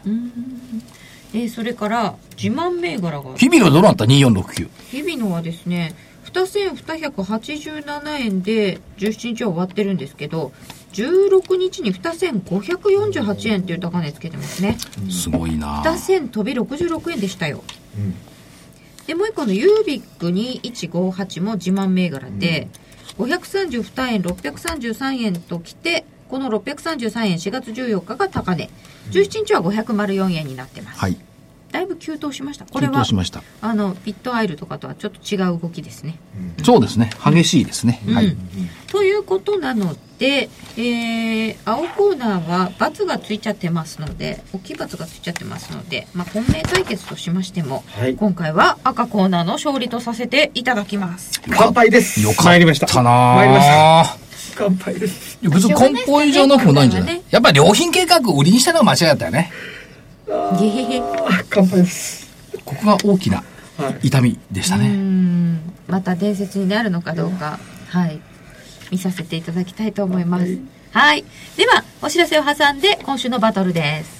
[1.33, 3.35] えーそれから、自慢銘柄が。
[3.37, 4.69] 日々のどうなった ?2469。
[4.91, 5.93] 日々のはですね
[6.29, 10.51] 2287円で17日は終わってるんですけど
[10.93, 14.77] 16日に2548円っていう高値つけてますね
[15.09, 17.63] すごいな2000飛び66円でしたよ、
[19.07, 22.67] でもう一個のユービック2158も自慢銘柄で、
[23.17, 28.69] 532円633円ときてこの633円4月14日が高値
[29.11, 31.17] 17日は504円になってます、はい。
[31.71, 33.43] だいぶ急騰しましたこれ検は討しました。
[33.61, 36.17] あのビットアイルとかとはちょっと違う動きですね。
[36.63, 37.11] そうですね。
[37.23, 38.01] 激しいですね。
[38.07, 38.35] うんはい。
[38.87, 51.41] ということなので、えー、青コーナーは×がついちゃってますので大きい×がついちゃってますので、まあ、本命対決としましても、はい今回は赤コーナーの勝利とさせていただきます。
[51.49, 54.28] 乾杯ですよか参りました参りました
[54.59, 59.51] 乾杯ですいや別に根本じゃなくもないんじゃない、ねやっぱり良品計画を売りにしたのが間違いだったよね。
[60.27, 60.59] あ
[61.49, 62.27] 乾杯です
[62.65, 63.43] ここが大きな
[64.01, 64.89] 痛みでしたーね。
[64.89, 68.19] んまた伝説になるのかどうか、はい、
[68.91, 70.57] 見させていただきたいと思います。
[70.91, 71.23] はい。
[71.55, 74.19] では、お知らせを挟んで今週のバトルです。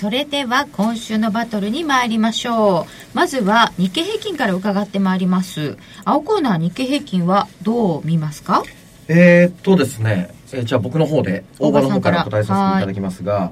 [0.00, 3.16] それでは今週のバトルに参りましょう。
[3.16, 5.76] まずは日経平均から伺ってまいります。
[6.04, 8.62] 青コーナー日経平均はどう見ますか？
[9.08, 13.50] えー、っとですね、えーじゃあ僕の方で大場の方から答えさせていただきますが、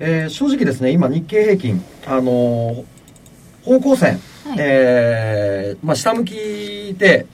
[0.00, 2.84] えー正直ですね今日経平均あのー
[3.64, 4.56] 方向線、はい。
[4.58, 7.24] えーまあ、下向きで、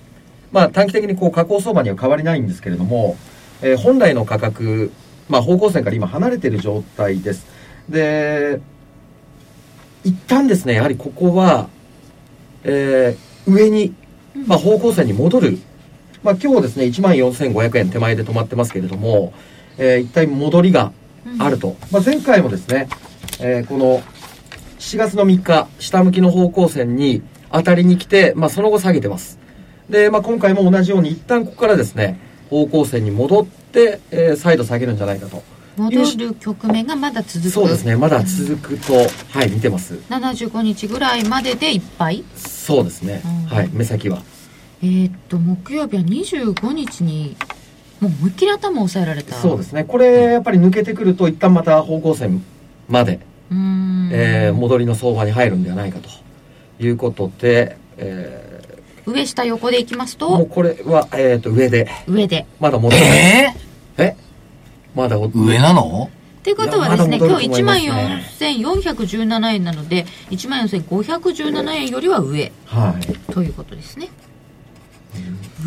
[0.53, 3.17] まあ、短期的にこう下降相場には変わりないんですけれども、
[3.61, 4.93] えー本来の価格、
[5.29, 7.56] まあ、方向線から今離れている状態です
[7.89, 8.61] で
[10.05, 11.69] 一旦ですねやはりここは、
[12.65, 13.95] えー上に、
[14.47, 15.59] まあ、方向線に戻る
[16.27, 19.33] まあ、今日ですね、1万4500円手前で止まってますけれども、
[19.79, 20.91] えー一体戻りが
[21.39, 21.77] あると。
[21.93, 22.89] まあ、前回もですね、
[23.39, 24.03] えーこの
[24.81, 27.23] 7月の3日、下向きの方向線に
[27.53, 29.39] 当たりに来て、まあ、その後下げてます。
[29.89, 32.19] で、まあ、今回も同じように一旦ここからですね、
[32.51, 35.45] 方向線に戻って、えー再度下げるんじゃないかと。
[35.77, 37.51] 戻る局面がまだ続く。
[37.51, 38.95] そうですね、まだ続くと、
[39.31, 39.95] はい、見てます。
[40.11, 42.25] 75日ぐらいまででいっぱい？
[42.37, 44.23] そうですね、うんはい、目先は。
[44.83, 47.37] えーっと、木曜日は25日に、
[48.01, 49.35] もう思いっきり頭を押さえられた。
[49.37, 52.43] そうですね、これやっぱり抜けてくると、一旦また方向線
[52.89, 54.11] まで、うーん。
[54.13, 56.09] えー戻りの相場に入るんではないかと
[56.83, 58.61] いうことで、え
[59.07, 62.45] 上下横でいきますーもうと、これは、えー、と上で上で。
[62.61, 63.66] まだ戻らないええ
[64.97, 66.11] まだー、上なの？
[66.41, 74.09] っていうことはですね、ま今日だ戻ると思いますね14,417円なので、14,517円よりは上はいということですね。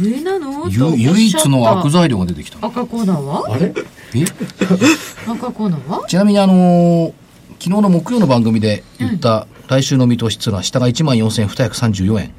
[0.02, 0.64] 上なの？
[0.64, 2.58] とゆおっしゃった唯一の悪材料が出てきた。
[2.66, 3.54] 赤コーナーは？
[3.54, 3.74] あれ？
[4.16, 4.26] え？
[5.28, 6.06] 赤コーナーは？
[6.08, 7.14] ちなみにあのー
[7.62, 12.34] 昨日の木曜の番組で言った来週の見通しっていうのは下が14,234円。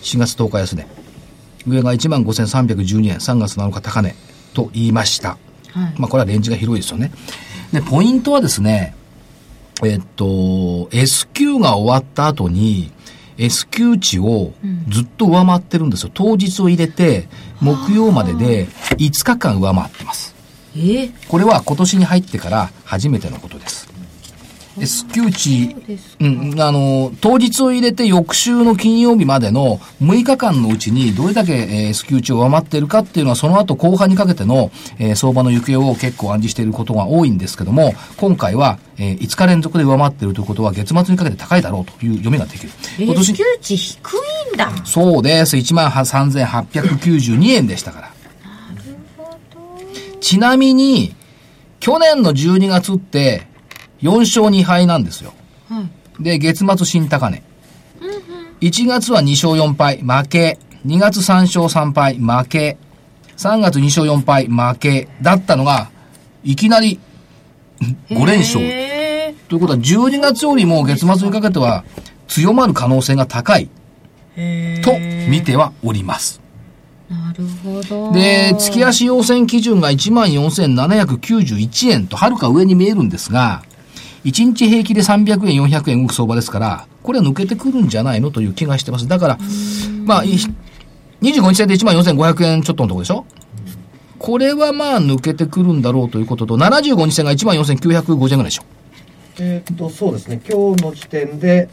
[0.00, 0.86] 4月10日安値。
[1.66, 3.16] 上が15,312円。
[3.18, 4.14] 3月7日高値。
[4.54, 5.36] と言いました。
[5.72, 5.94] はい。
[5.98, 7.12] まあこれはレンジが広いですよね。
[7.72, 8.94] で、ポイントはですね、
[9.84, 12.92] えっと、S q が終わった後に、
[13.38, 14.52] S q 値を
[14.88, 16.10] ずっと上回ってるんですよ。
[16.12, 17.28] 当日を入れて、
[17.60, 20.34] 木曜までで5日間上回ってます。
[20.76, 23.89] えー、これは今年に入ってから初めてのことです。
[24.80, 42.72] S q 値そうん、あの、当日を入れて翌週の金曜日までの6日間のうちにどれだけえー S q 値を上回っているかっていうのはその後後半にかけての、えー相場の行方を結構暗示していることが多いんですけども、今回は、えー5日連続で上回っているということは月末にかけて高いだろうという読みができる。
[42.98, 44.12] 今 S 年級値低
[44.52, 45.56] いんだそうです。
[45.56, 48.10] 13,892円でしたから。
[50.20, 51.14] ちなみに、
[51.80, 53.49] 去年の12月って
[54.02, 55.32] 4勝2敗なんですよ。
[55.68, 57.42] はいで、月末新高値。
[58.60, 60.58] 1月は2勝4敗、負け。
[60.86, 62.78] 2月3勝3敗、負け。
[63.36, 65.08] 3月2勝4敗、負け。
[65.22, 65.90] だったのが、
[66.44, 67.00] いきなり
[68.10, 68.62] 5連勝。
[68.62, 71.84] へということは、12月よりも月末にかけては
[72.28, 73.70] 強まる可能性が高い
[74.82, 76.42] と見てはおります。
[77.10, 83.62] ーなるほどで、月足要線基準が14,791円とはるか上に見えるんですが、
[84.24, 89.08] 1日平気で300円、400円動く相場ですから、これは抜けてくるんじゃないのという気がしてます。
[89.08, 89.38] だから、
[90.04, 90.32] まあ、い
[91.22, 93.24] 25日線で14,500円ちょっとのところでしょ？
[94.18, 98.62] これはまあ抜けてくるんだろうということと、75日線が14,950円ぐらいでしょ？
[99.38, 100.40] えーっとそうですね。
[100.46, 101.70] 今日の時点で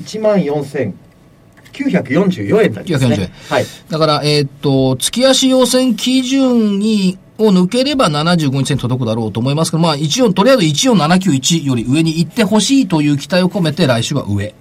[0.00, 3.14] 1万4944円になりますね。
[3.16, 3.30] 944円。
[3.48, 3.64] はい。
[3.88, 14.54] だから、えーっと、月足要線基準に、を抜ければ75日に届くだろうと思いますけど、まあ一応、とりあえず14791より上に行ってほしいという期待を込めて来週は上。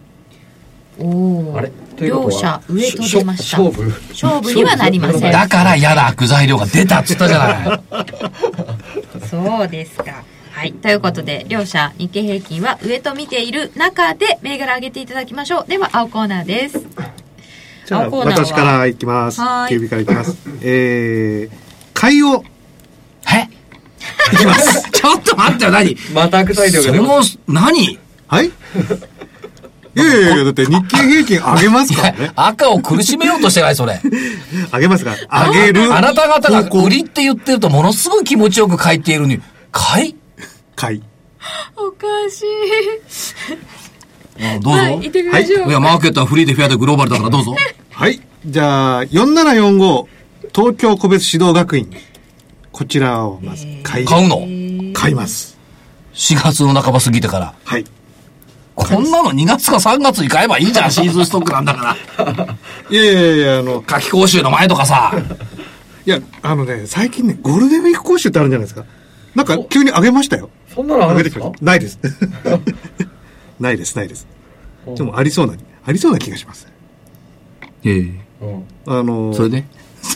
[1.00, 1.72] おあれ？
[2.00, 9.28] ということ両者は上と出ました勝負勝負にはなりませんだから嫌な悪材料が出たっつったじゃない。
[9.28, 10.24] そうですか。
[10.52, 10.74] はい。
[10.74, 15.66] ということで、両者日経平均は上と見ている中で、銘柄上げていただきましょう。
[15.70, 16.80] では、青コーナーです。
[17.86, 19.40] じゃあ、青コーナーは私からいきます。
[19.40, 20.38] はーい KB からいきます。
[20.62, 21.58] えー、
[21.94, 22.44] 買いを、
[23.36, 23.50] え？
[24.34, 24.90] いきます。
[24.92, 25.96] ちょっと待ってよ、何？
[26.14, 28.00] また悪材料がそ出ますの、何？
[28.28, 28.46] はい？
[29.96, 32.32] いやいやいや、だって日経平均上げますからね。
[32.38, 34.00] 赤を苦しめようとしてない、それ。
[34.72, 35.16] 上げますか？
[35.30, 35.50] ら。
[35.50, 35.94] 上げる。
[35.94, 40.16] あなた方が売りって言ってるとものすごい気持ちよく書いているのに、買い？
[40.76, 41.02] 買い。
[41.76, 42.46] おかしい。
[44.56, 44.80] うんどうぞ。
[44.80, 45.70] はい、行ってみましょう。
[45.70, 47.56] いや、マーケットはフリーでフェアでグローバルだからどうぞ。
[47.92, 48.22] はい。
[48.46, 50.06] じゃあ、4745、
[50.56, 51.90] 東京個別指導学院。
[52.72, 54.06] こちらをまず買い。
[54.06, 54.94] 買うの？
[54.94, 55.58] 買います。
[56.14, 57.54] 4月の半ば過ぎてから。
[57.64, 57.86] はい。
[58.76, 62.58] こんなの2月か3月に買えばいいじゃん、 シーズンストックなんだから。
[62.90, 65.14] いやいやいや、あの、 夏季講習の前とかさ。
[66.06, 68.86] いや、あのね、最近ね、ゴールデンウィーク講習ってあるんじゃないですか。
[69.36, 70.50] なんか、急に上げましたよ。
[70.74, 71.46] そんなのあるんですか？
[71.46, 71.68] 上げてきま。
[71.72, 72.00] ないです。
[73.60, 74.28] ないです、ないです。
[74.96, 75.54] でも、ありそうな、
[75.86, 76.68] ありそうな気がします。
[77.84, 78.02] ええ。
[78.42, 79.66] うんあの、それで？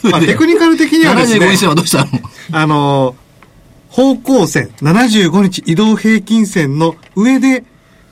[0.04, 2.08] まあ、テクニカル的にはですね75、日はどうしたの？
[2.52, 3.16] あの、
[3.90, 7.64] 方向線、75日移動平均線の上で、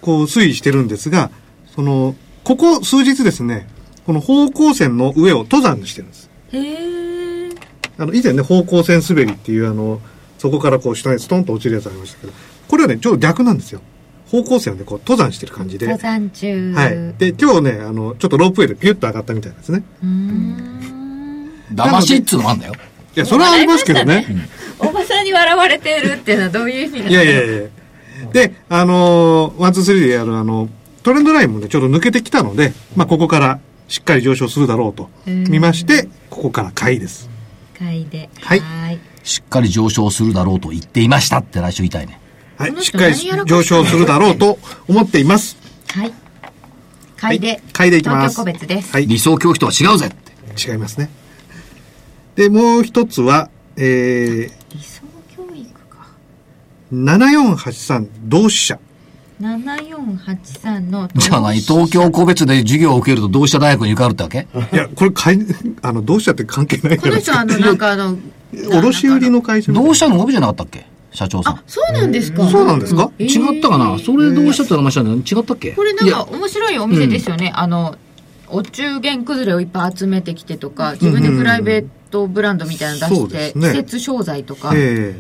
[0.02, 1.32] こう推移してるんですが、
[1.76, 3.67] その、ここ数日ですね、
[4.06, 6.30] この方向線の上を登山してるんです。
[6.52, 7.58] へー。
[7.98, 10.02] あの、以前ね、方向線滑りっていうあの、
[10.38, 12.34] そこからこう下にストンと落ちるやつありましたけど、
[12.67, 13.82] これはね、ちょっと逆なんですよ。
[14.28, 15.86] 方向線をね、こう登山してる感じで。
[15.88, 16.74] 登山中。
[16.74, 17.13] はい。
[17.17, 19.84] で、今日ね、あの、ちょっとロープウェイでピュッと上がったみたいですね。
[20.02, 20.72] うーん。
[21.74, 22.74] 騙しっつうのもあんだよ。
[23.15, 24.26] いや、それはありますけどね。
[24.80, 27.69] おばさんに笑われてるっていうのはどういう意味なのいやいやいや
[28.32, 30.69] で、あのー、 one、two、three でやる、あの、
[31.04, 37.30] トレンドラインもね、ちょっと抜けてきたので、まあ、ここからしっかり上昇するだろうと見まして、ここから買いです。
[37.78, 38.30] 買いで。
[38.41, 38.62] はい。
[39.24, 42.19] しっかり上昇するだろうと言っていましたって来週言いたいね。
[42.58, 45.58] はいし人っかり上昇するだろうと思っています。
[45.89, 46.13] はい。
[47.17, 47.47] 買いで。
[47.47, 48.91] はい買いでいきます東京個別です。
[48.91, 49.08] はい。
[49.08, 50.71] 理想教師とは違うぜって。
[50.71, 51.10] 違いますね。
[52.36, 55.02] で、もう一つは、え理想
[55.36, 56.08] 教育か。
[56.94, 58.80] ー、7483同志社。
[59.41, 61.10] 7483の。
[61.15, 64.48] じゃあ何東京個別で授業を受けると同志社大学に受かるってわけ？
[64.72, 65.39] いや、これ買い、
[65.82, 67.66] あの、同志社って関係ないじこの人あの、ゃないですか。
[67.66, 68.18] なんかあの、
[68.80, 70.86] 卸売の会社同志社の帯じゃなかったっけ？
[71.14, 72.47] 社長さんあ。、そうなんですか。
[72.49, 73.12] そうなんですか？
[73.18, 73.97] えー違ったかな？
[73.99, 75.72] それ同志社って名前したんだよね違ったっけ？
[75.72, 77.51] これなんか面白いお店ですよね。
[77.55, 77.95] あの、
[78.52, 83.70] お中元崩れをいっぱい集めてきてとか、自分でプライベートブランドみたいなの出して、そうですね。
[83.72, 85.20] 季節商材とか、え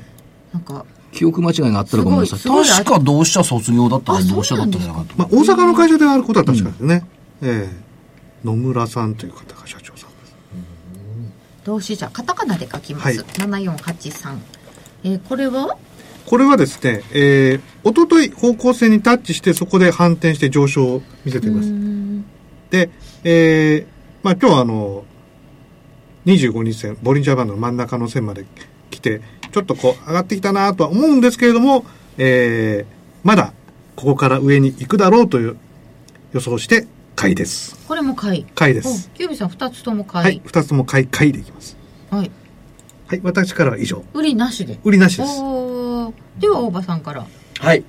[0.53, 2.39] なんか、記憶間違いがあったらごめんなさい。
[2.39, 7.03] 確か同志社卒業だったかあ同志社だったんじゃなかっえまあ、大阪の会社であることは確かですね。
[7.41, 8.45] ええ。
[8.45, 10.35] 野村さんという方が社長さんです。
[11.63, 13.05] 同志社、カタカナで書きます。
[13.07, 13.17] はい。
[13.17, 14.37] 7483。
[15.03, 15.77] えーこれは？
[16.25, 21.69] これはですね、えー、おととい方向性にタッチしてそこで反転して上昇を見せています。
[22.69, 22.89] で、
[23.23, 23.85] えー、
[24.23, 25.05] まあ今日はあの、
[26.25, 28.45] 25日線、ボリンジャーバンドの真ん中の線まで
[28.89, 31.85] 来て、ちょっとこう上がってきたなとは思うんですけれども、
[32.17, 33.53] えー、まだ
[33.95, 35.57] ここから上に行くだろうという
[36.33, 37.77] 予想して買いです。
[37.87, 38.45] これも買い。
[38.55, 39.09] 買いです。
[39.13, 40.25] おキュービーさん2つとも買い。
[40.25, 41.77] はい、二つとも買い、買いでいきます。
[42.09, 42.31] はい。
[43.07, 44.03] はい、私からは以上。
[44.13, 44.79] 売りなしで。
[44.83, 45.35] 売りなしです。
[46.39, 47.27] では、大場さんから。
[47.59, 47.83] はい。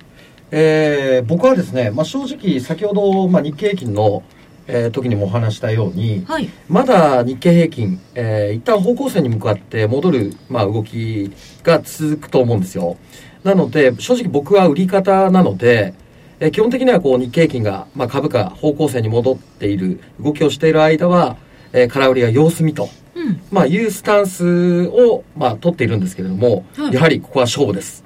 [0.51, 4.21] えー、僕はですね、まあ、正直、先ほど、まあ、日経平均の、
[4.67, 6.49] えー時にもお話したように、はい。
[6.69, 11.31] まだ日経平均、えー一旦方向性に向かって戻る、まあ、動き
[11.63, 12.97] が続くと思うんですよ。
[13.43, 15.93] なので、正直僕は売り方なので、
[16.39, 21.37] えー基本的にはこう日経平均が、まあ、株価方向性に戻っている、動きをしている間は、
[21.73, 23.41] えー空売りは様子見と、うん。
[23.51, 28.03] まあ、いうスタンスを、まあ、取っているんですけれども、はいやはりここは勝負です。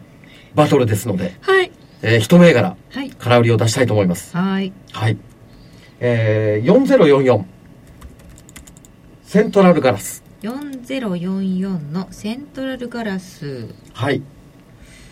[0.56, 1.72] バトルですので、はい。
[2.02, 3.10] えー一銘柄、はい。
[3.12, 4.36] 空売りを出したいと思います。
[4.36, 4.74] はい。
[4.92, 5.18] はい。
[6.00, 7.44] えー、4044。
[9.24, 10.24] セントラルガラス。
[10.42, 13.68] 4044のセントラルガラス。
[13.94, 14.22] はい。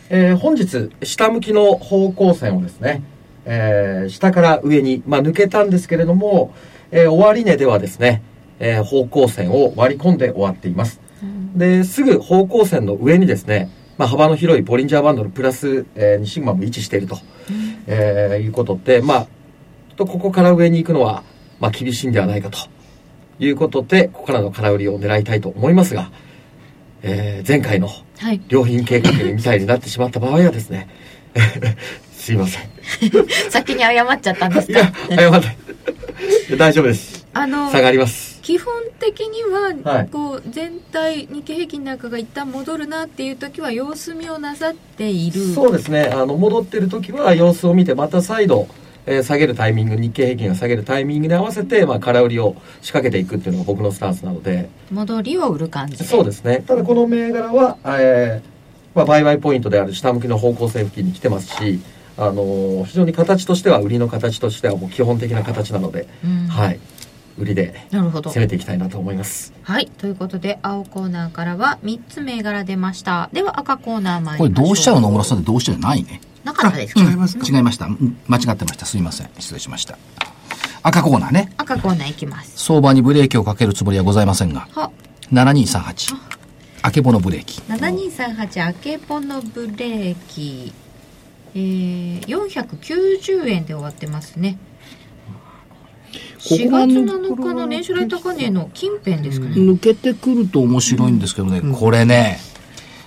[0.09, 3.03] えー、本日、下向きの方向線をですね、
[3.45, 6.53] えー、下から上に、まあ、抜けたんですけれども、
[6.91, 8.21] えー、終値ではですね、
[8.59, 11.01] えー、方向線を割り込んで終わっています。
[11.55, 17.17] で、すぐ方向線の上にですね、まあ、幅の広いボリンジャーバンドのプラス、えー、2シグマも位置していると、
[17.88, 19.27] えーいうことで、まあ、
[19.95, 21.23] とここから上に行くのは、
[21.59, 22.57] まあ、厳しいんではないかと
[23.39, 26.11] いうことで、ここからの空売りを狙いたいと思いますが、
[27.01, 27.87] えー前回の
[28.17, 28.41] はい。
[28.49, 30.87] 良品計画みたいになってしまった場合はですね、
[32.13, 32.69] すいません。
[33.51, 35.57] 先に謝っちゃったんですか、謝らない。
[36.57, 37.27] 大丈夫です。
[37.33, 38.39] あの、下がります。
[38.41, 46.11] 基本的には、はいこう全体日経平均なんかが一旦戻るなっていう時は様子見をなさっているそうですね。
[46.13, 48.67] あの、戻ってる時は様子を見て、また再度、
[49.05, 56.63] えー下げるタイミング、日経平均が下げるタイミングに合わせて、まあ、空売りを仕掛けていくっていうのが僕のスタンスなので、戻りを売る感じでそうですね。
[56.67, 61.79] ただこの銘柄は、えーまあ、売買ポイントである下向きの方向性付近に来てますし、
[62.17, 66.79] あのー非常に形としては、売りの形としてはもう基本的な形なので、うんはい。
[67.37, 69.53] 売りでなるほど攻めていきたいなと思います。
[69.63, 76.21] はいということで青コーナーからは3つ銘柄出ましたでは赤コーナー参これりましょう同志社の野村さんで同志社じゃないね。
[76.45, 77.01] なかったですか？
[77.01, 77.45] 違いますか？
[77.45, 77.85] 違いました。
[77.87, 78.85] うん間違ってました。
[78.85, 79.29] すいません。
[79.39, 79.97] 失礼しました。
[80.83, 81.51] 赤コーナーね。
[81.57, 84.91] 赤コーナーいきます相場にブレーキをかけるつもりはございませんが、は
[85.33, 86.15] 7238。
[86.83, 87.59] あけぼのブレーキ。
[87.61, 90.71] 7238あけぽのブレーキ
[91.57, 94.57] えー、490円で終わってますね
[96.39, 102.39] 4月7日の年初来高値の近辺ですかね、抜けてくると面白いんですけどね、これね、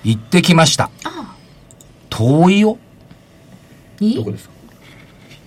[0.02, 0.90] 行ってきました。
[1.04, 1.36] あ
[2.08, 2.78] 遠いよ。
[4.00, 4.14] に？
[4.16, 4.54] どこですか？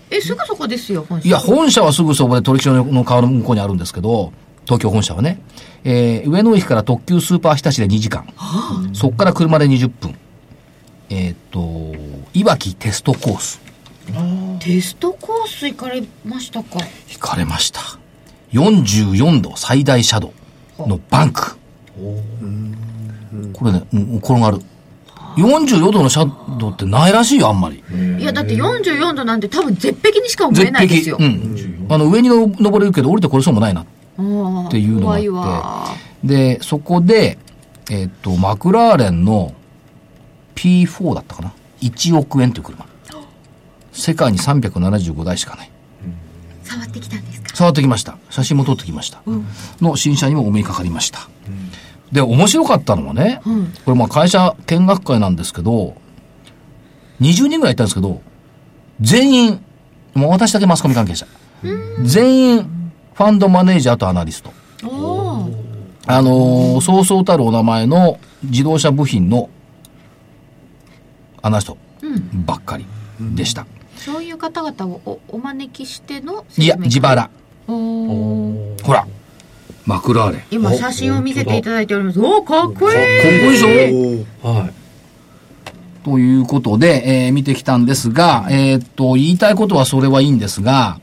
[0.09, 4.33] えすぐそこですよ本社いや、本社はすぐそこで取引所の川の向こうにあるんですけど、
[4.65, 5.41] 東京本社はね。
[5.83, 8.27] えー、上野駅から特急スーパー日立で2時間。
[8.93, 10.15] そっから車で20分。
[11.09, 11.93] えっ、と、
[12.33, 13.61] いわきテストコース。
[14.59, 16.79] テストコース行かれましたか？
[17.11, 17.79] 引かれました。
[18.53, 20.31] 44度最大斜
[20.77, 21.55] 度のバンク。
[23.53, 24.59] これね、うん、転がる。
[25.37, 27.83] 44度の斜度ってないらしいよ、あんまり。
[28.19, 30.71] いやだって44度なんて多分絶壁にしか思え。
[30.71, 31.87] ないですよ、うん。
[31.89, 33.81] あの、上にの登れるけど降りてこれそうもないな。
[33.81, 35.85] あっていうのがあって怖いわ
[36.23, 37.37] で、そこで、
[37.89, 39.53] えっ、と、マクラーレンの
[40.55, 41.53] P4 だったかな。
[41.81, 42.85] 1億円という車。
[43.91, 45.71] 世界に375台しかない。
[46.63, 47.55] 触ってきたんですか？
[47.55, 48.17] 触ってきました。
[48.29, 49.21] 写真も撮ってきました。
[49.81, 51.27] の新車にもお目にかかりました。
[52.11, 53.41] で、面白かったのはね、
[53.85, 55.95] これまあ会社見学会なんですけど、
[57.21, 58.21] 20人ぐらいいたんですけど、
[58.99, 59.63] 全員、
[60.13, 61.25] もう私だけマスコミ関係者。
[62.03, 64.51] 全員、ファンドマネージャーとアナリスト。
[66.07, 69.49] あのーそうそうたるお名前の自動車部品の
[71.43, 71.77] アナリスト
[72.45, 72.85] ばっかり
[73.35, 73.65] でした。
[73.95, 77.29] そういう方々をおお招きしてのいや、自腹。
[77.67, 79.07] ほら、
[79.85, 80.37] マクラーレ。
[80.37, 80.39] ン。
[80.41, 82.19] かっ今写真を見せていただいております。
[82.19, 82.37] お。
[82.37, 82.95] おかっこいい。
[82.95, 83.01] こ
[83.47, 84.47] いいでしょ？
[84.47, 84.73] はい。
[86.03, 90.99] ということで、えー見てきたんですが、えーっと、言いたいことはそれはいいんですが、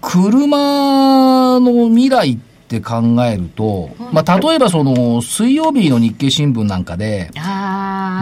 [0.00, 2.38] 車の未来っ
[2.68, 7.30] て考えると、まあ、例えばその、水曜日の日経新聞なんかで、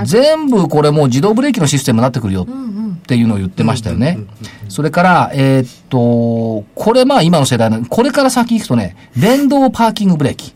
[0.05, 2.80] 全部これもう自動ブレーキのシステムになってくるようんうん
[3.11, 4.21] っていうのを言ってましたよね。
[4.69, 10.55] それから、えーっと、これまあ今の世代の、これから先行くとね、電動パーキングブレーキ。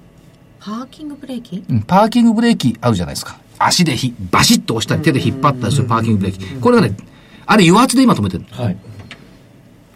[0.61, 1.65] パーキングブレーキ？
[1.69, 3.41] うんパーキングブレーキあるじゃないですか。
[3.59, 6.47] 足でひ、バシッと押したり手で引っ張ったりするパーキングブレーキ。
[6.61, 6.97] これがね、
[7.45, 8.45] あれ油圧で今止めてる。
[8.53, 8.77] はい。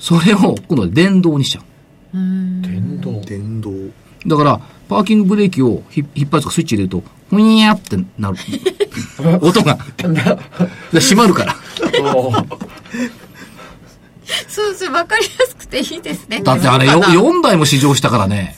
[0.00, 1.64] それを今度は電動にしちゃう。
[2.12, 3.20] 電動。
[3.20, 3.70] 電動。
[4.26, 8.36] だから、パーキングブレーキをひ引っ張るとかスイッチ入れると、ふにゃーってなる。
[9.40, 9.78] 音が。
[10.92, 11.56] で閉まるから。
[14.46, 16.40] そうそう、わかりやすくていいですね。
[16.42, 18.56] だってあれよ、4台も試乗したからね。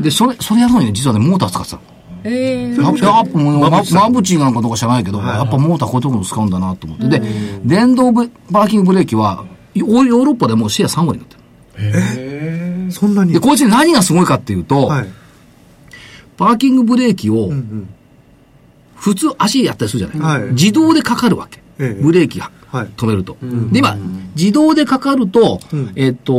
[0.00, 1.82] で、それ、それやるのにね、実はね、モーター使ってたの。
[2.24, 3.80] ええやっぱ、やっぱもう、まま
[4.10, 7.08] ぶちなんかどうか知らないけど、やっぱモーターこういうところ使うんだなと思って。
[7.20, 7.22] で、
[7.64, 12.92] 電動ブパーキングブレーキは、ヨヨーロッパでもうシェア3割になってる。
[12.92, 13.32] そんなに。
[13.32, 15.06] で、こいつに何がすごいかっていうと、はい。
[16.36, 17.52] パーキングブレーキを。
[18.96, 21.60] 普通足やったりするじゃない、はい自動でかかるわけ。
[21.78, 22.88] ええブレーキがはい。
[22.96, 23.36] 止めると。
[23.70, 23.96] で、今、
[24.34, 26.32] 自動でかかると、うんえっと、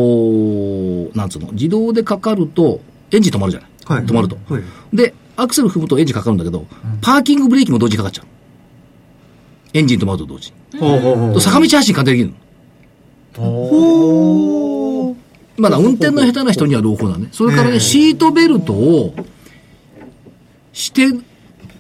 [1.16, 2.82] なんつうの、自動でかかると、
[3.12, 4.38] エンジン止まるじゃない、はい止まると。
[4.50, 4.64] はい。
[4.94, 6.66] で、アクセル踏むとエンジンかかるんだけど、
[7.02, 8.26] パーキングブレーキも同時にかかっちゃう。
[9.74, 11.40] エンジン止まると同時に。
[11.40, 12.34] 坂道走り簡単にできる
[13.38, 15.16] の。
[15.58, 17.30] まだ運転の下手な人には朗報だね。
[17.32, 19.14] それからね、ええシートベルトを
[20.78, 21.08] して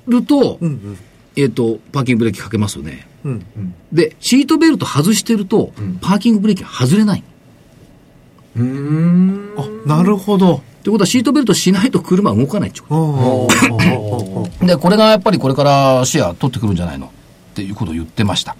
[0.07, 0.97] ると、うんうん。
[1.35, 3.07] えっ、と、パーキングブレーキかけますよね。
[3.23, 3.45] うん。
[3.93, 5.71] で、シートベルト外してると、
[6.01, 7.23] パーキングブレーキが外れない。
[8.55, 9.53] うーん。
[9.55, 10.55] あ、なるほど。
[10.55, 14.65] ってことはシートベルトしないと車は動かないってこおと。
[14.65, 17.07] で、これがやっぱりこれからシェア取ってくるんじゃないの？
[17.07, 17.09] っ
[17.53, 18.55] ていうことを言ってました。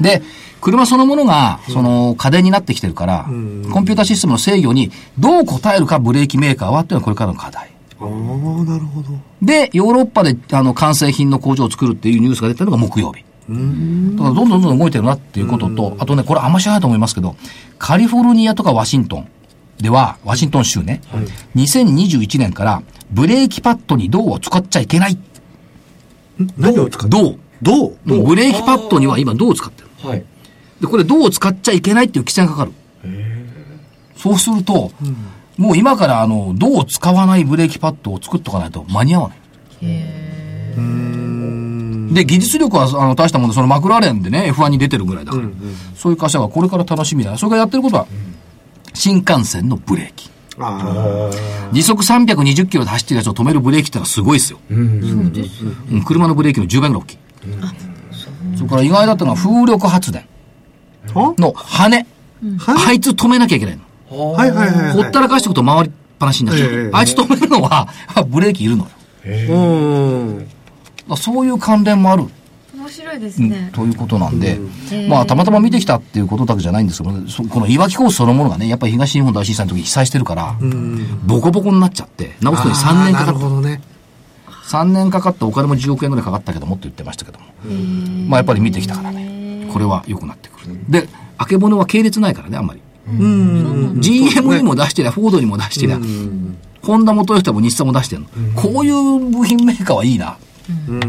[0.00, 0.22] で、
[0.60, 7.73] 車そのものが、その、家電になってきてるから、んコンピュータシステムの制御にどう応えるかブレーキメーカーはっていうのはこれからの課題。
[8.00, 9.08] ああ、なるほど。
[9.42, 13.24] で、ヨーロッパで、あの、完成品の工場を作るっていうニュースが出たのが木曜日。
[13.48, 14.16] うん。
[14.16, 17.36] だからどんどんどんどん動いてるなっていうことと、あとね、これあんま知らないと思いますけど、
[17.78, 19.28] カリフォルニアとかワシントン
[19.78, 21.00] では、ワシントン州ね、
[21.56, 25.18] 2021年からブレーキパッドに銅を使っちゃいけない。
[26.56, 27.38] 何を使って銅。
[27.62, 30.08] どううんブレーキパッドには今銅を使ってる。
[30.08, 30.24] はい。
[30.80, 32.72] で、これ銅を使っちゃいけないっていう規制がかかる。
[34.16, 34.90] そうすると、
[35.56, 39.38] もう今からあの、銅を使わないブレーキパッドを作っとかないと間に合わない。
[42.14, 45.44] で、技術力はあの大したもんで、そのマクラーレンでね、F1 に出てるぐらいだから、
[45.96, 47.36] そういう会社がこれから楽しみだ。
[47.36, 48.06] それからやってることは、
[48.94, 50.30] 新幹線のブレーキ。
[50.58, 51.30] あ
[51.72, 54.60] 時速320キロで走ってるやつを止めるブレーキってのはすごいですよ。
[54.70, 57.18] うん車のブレーキの10倍ぐらい大きい。
[58.56, 60.24] それから意外だったのは風力発電
[61.12, 61.34] あ。
[61.38, 62.06] の羽。
[62.86, 63.82] あいつ止めなきゃいけないの。
[64.14, 64.92] はいはいはいはい。
[64.92, 66.70] ほったらかしておくと回りっぱなしになっちゃう。
[66.70, 67.88] ええあいつ止めるのは
[68.26, 68.90] ブレーキいるのよ。
[69.24, 70.38] うん。
[70.38, 70.50] だか
[71.10, 72.24] らそういう関連もある。
[72.76, 73.70] 面白いですうんね。
[73.72, 80.56] ということなんで、うんまあ、たまたま見てきたっていうことだけじゃないんですけど、そこのいわきコースそのものがね、やっぱり東日本大震災の時に被災してるから、
[81.24, 83.40] ボコボコになっちゃって、直すのに3年かかった。
[83.40, 83.80] ほどね。
[84.66, 87.46] 3年かかったお金も10億円ぐらいかかったけどもって言ってましたけども。
[88.28, 90.78] まあ、やっぱり見てきたからね、これは良くなってくる。
[90.88, 91.08] で、
[91.38, 92.80] あけぼのは系列ないからね、あんまり。
[93.06, 94.00] うん。
[94.00, 96.00] GM にも出してりゃ、フォードにも出してりゃ、
[96.82, 98.28] ホンダもトヨタも日産も出してるの。
[98.54, 100.36] こういう部品メーカーはいいな、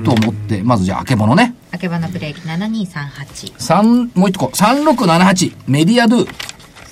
[0.03, 1.55] と思って、まずじゃあ、あけぼのね。
[1.71, 3.53] あけばなブレーキ7238。
[3.57, 6.27] 三もう一個、3678、メディアドゥ。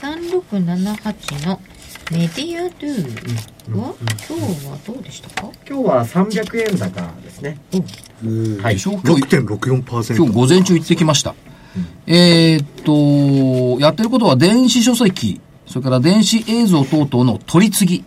[0.01, 1.61] 3678の
[2.11, 3.95] メディアドゥは、
[4.27, 5.49] 今日はどうでしたか？
[5.65, 7.57] 今日は300円高ですね。
[8.61, 8.91] はいでしょ？
[8.91, 10.15] 今日6.64%。
[10.17, 11.33] 今日午前中行ってきました。
[12.05, 18.05] えーっと、やってることは電子書籍、それから電子映像等々の取り次ぎ。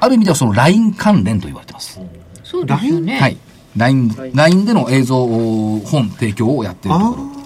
[0.00, 2.00] ある意味ではその LINE 関連と言われてます。
[2.42, 3.16] そうですよね。
[3.18, 3.36] はい。
[3.76, 7.36] LINE、LINE での映像本提供をやってるところ。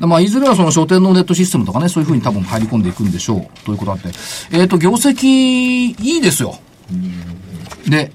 [0.00, 3.64] でまあ、いずれはその書店のネットシステムとかね、そういうふうに多分入り込んでいくんでしょう。
[3.64, 4.08] ということあって。
[4.50, 6.58] えっ、と、業績、いいですよ。
[7.88, 8.10] で、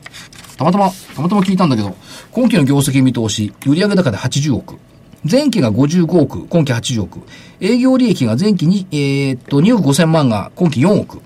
[0.58, 1.96] たまたま、たまたま聞いたんだけど、
[2.32, 4.78] 今期の業績見通し、売上高で80億。
[5.24, 7.22] 前期が55億、今期80億。
[7.60, 11.22] 営業利益が前期に、えっ、と、2億5000万が今期4億。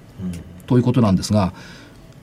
[0.67, 1.53] ということなんですが、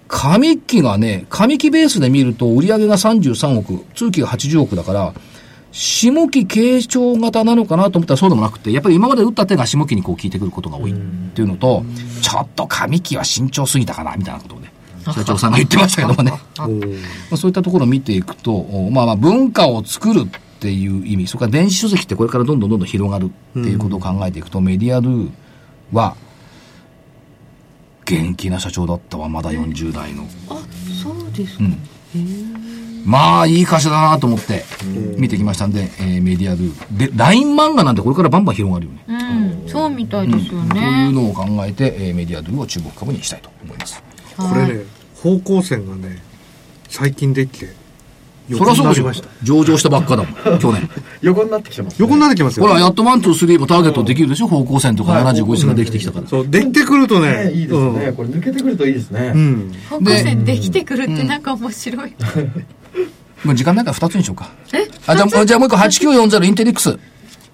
[0.08, 5.12] 上期がね、上期ベースで見ると売上が33億、通期が80億だから、
[5.70, 10.94] 下期継承型なのかなと思ったらそうでもなくて、やっぱり今まで打った手が下期にこう効いてくることが多いっ
[11.34, 11.84] ていうのと、
[12.22, 14.72] ちょっと上期は慎重すぎたかな、みたいなことをね、
[15.04, 16.32] 社長さんが言ってましたけどもね。
[17.30, 20.26] まあそういったところを見ていくと、おまあまあ文化を作る
[20.58, 25.30] っていう意味、それから電子書籍ってこれからどんどんどんどん広がるっていうことを考えていくと、メディアドゥ
[25.92, 26.16] は、
[28.04, 30.24] 元気な社長だったわ、まだ40代の。
[30.50, 30.56] あ、
[31.00, 31.64] そうですか。
[33.04, 34.64] まあ、いい会社だなと思って、
[35.16, 36.96] 見てきましたんで、えーメディアドゥ。
[36.96, 39.04] で、LINE 漫画なんてこれからバンバン広がるよね。
[39.62, 41.12] うん、そうみたいですよこういうね。
[41.12, 44.02] のを考えて、えーメディアドゥを注目株にしたいと思います。
[44.36, 44.80] これね、
[45.22, 46.20] 方向線がね、
[46.88, 47.72] 最近できて、
[48.56, 49.24] そりゃそうでしょ。
[49.42, 50.88] 上場したばっかだもん、去年。
[51.20, 51.96] 横になってきてます、ね。
[52.00, 52.66] 横になってきますよ。
[52.66, 54.46] ほら、やっと one、two、three もターゲットできるでしょ？
[54.46, 56.26] 方向線とか75線ができてきたから。
[56.26, 59.32] そう、できてくるとねね、いいですね、これ抜けてくるといいですね。
[59.34, 59.40] うん。
[59.40, 59.72] うん。
[59.90, 62.14] 方向線できてくるってなんか面白い。
[63.44, 64.50] もう時間ないから2つにしようか。
[64.72, 64.88] え？
[65.06, 66.98] あ、じゃあ、じゃあもう一個8940インテリックス。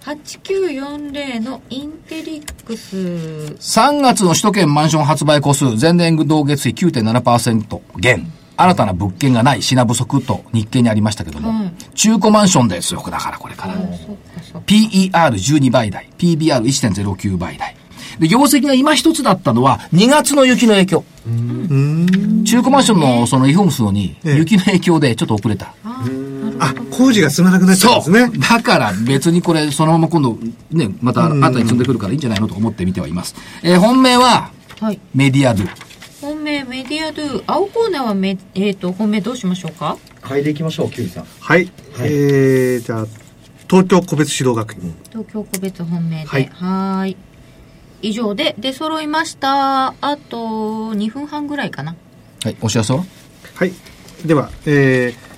[0.04, 2.96] 8940のインテリックス。
[2.96, 8.30] 3月の首都圏マンション発売戸数、前年同月比9.7%減。
[8.56, 13.74] 新たな物件がない品不足と日経にありましたけども、はい中古マンションですよ、だからこれから。
[13.74, 13.96] そっか
[14.42, 14.66] そっか。
[14.66, 17.76] PER12 倍台、PBR1.09 倍台。
[18.18, 21.04] で、業績が今一つだったのは、2月の雪の影響。
[22.44, 25.74] 中古マンションのそのリフォームするのに、ええ雪の影響でちょっと遅れた。
[26.60, 28.38] あ、工事が進まなくなっちゃうんですね。
[28.38, 30.38] だから別にこれ、そのまま今度、
[30.70, 33.34] ね、また後に積んでくるからいいんじゃないのと思って見てはいます。
[33.62, 34.50] えー本命は、
[34.80, 35.00] はい。
[35.14, 35.68] メディアドゥ。
[36.24, 37.44] 本命メディアドゥ。
[37.46, 39.98] 青コーナーはめ、えっ、と、本命どうしましょうか？
[40.22, 41.24] 嗅いでいきましょう、キュウリさん。
[41.40, 41.70] はい。
[42.00, 43.06] えー、じゃあ、
[43.68, 44.94] 東京個別指導学院。
[45.10, 46.26] 東京個別本命で。
[46.26, 47.16] はいはーい。
[48.02, 49.88] 以上で出揃いました。
[50.00, 51.94] あと、2分半ぐらいかな。
[52.42, 53.04] はい、お知らせは？
[53.54, 53.72] はい。
[54.24, 55.33] では、えー、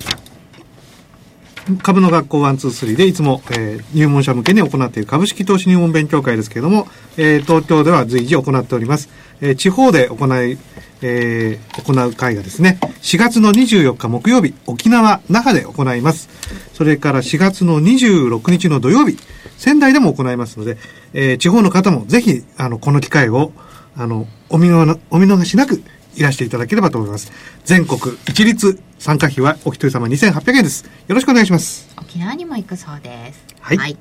[1.83, 6.87] 株の学校123でいつも、えー入門者向けに行っている株式投資入門勉強会ですけれども、
[7.17, 9.09] えー東京では随時行っております。
[9.41, 10.57] えー地方で行い、
[11.01, 16.29] えー行う会がですね、4月の24日木曜日、沖縄、那覇で行います。
[16.73, 19.17] それから4月の26日の土曜日、
[19.57, 20.77] 仙台でも行いますので、
[21.13, 23.51] えー地方の方もぜひ、あの、この機会を、
[23.95, 25.81] あの、お見逃お見逃しなく
[26.15, 27.31] いらしていただければと思います。
[27.65, 30.85] 全国一律参加費はお一人様2800円です。
[31.07, 31.87] よろしくお願いします。
[31.99, 33.45] 沖縄にも行くそうです。
[33.61, 33.97] はい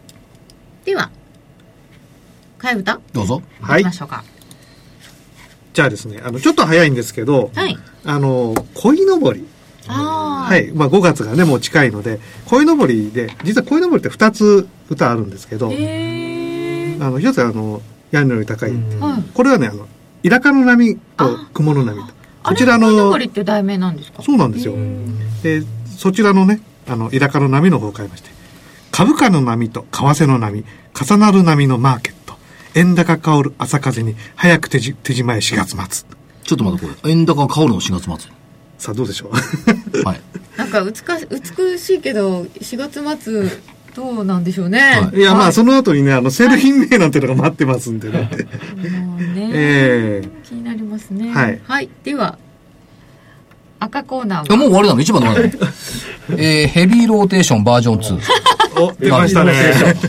[0.85, 1.11] では、
[2.59, 3.01] 替え歌？
[3.13, 3.43] どうぞ。
[3.61, 4.23] はいましょうか。
[5.75, 7.77] じゃあですね、あの、ちょっと早いんですけど、はい。
[8.05, 9.47] あの、鯉のぼり。
[9.89, 10.51] ああ。
[10.51, 10.71] はい。
[10.73, 17.83] まあ5月がね、もう近いので、鯉のぼりで、実は鯉のぼりって2つ歌あるんですけど、えあの、一つはあの、
[18.13, 18.73] 屋根のより高い。
[19.35, 19.89] これはね、あの、
[20.23, 22.16] イラカの波と雲の波と。
[22.47, 24.23] こちらのって題名なんですか？
[24.23, 24.75] そうなんですよ。
[25.43, 25.63] で、
[25.97, 28.31] そちらのね、あの、イラカの波の方を変えまして、
[28.91, 32.35] 株価の波と為替の波、重なる波のマーケット、
[32.75, 36.09] 円高香る朝風に、早く手じ手じまえ4月末。
[36.45, 37.11] ちょっと待ってこれ。
[37.11, 38.33] 円高香るの4月末？
[38.79, 39.31] さあ、どうでしょ
[39.95, 40.05] うに。
[40.05, 40.21] はい。
[40.57, 43.51] なんか美し美しいけど、4月末、
[43.97, 44.79] どうなんでしょうね。
[44.79, 48.29] はいいや、まあ、その後にね、あの、セール品名なんていうのが待ってますんでね。
[49.01, 51.33] もうね、 ええ気になりますね。
[51.33, 52.37] はいでは、
[53.81, 54.45] 赤コーナーは。
[54.51, 55.01] あもう終わりなの？
[55.01, 55.73] 一番の終わりなの
[56.39, 58.21] えー、ヘビーローテーションバージョン2。
[58.79, 59.53] お、出ましたね。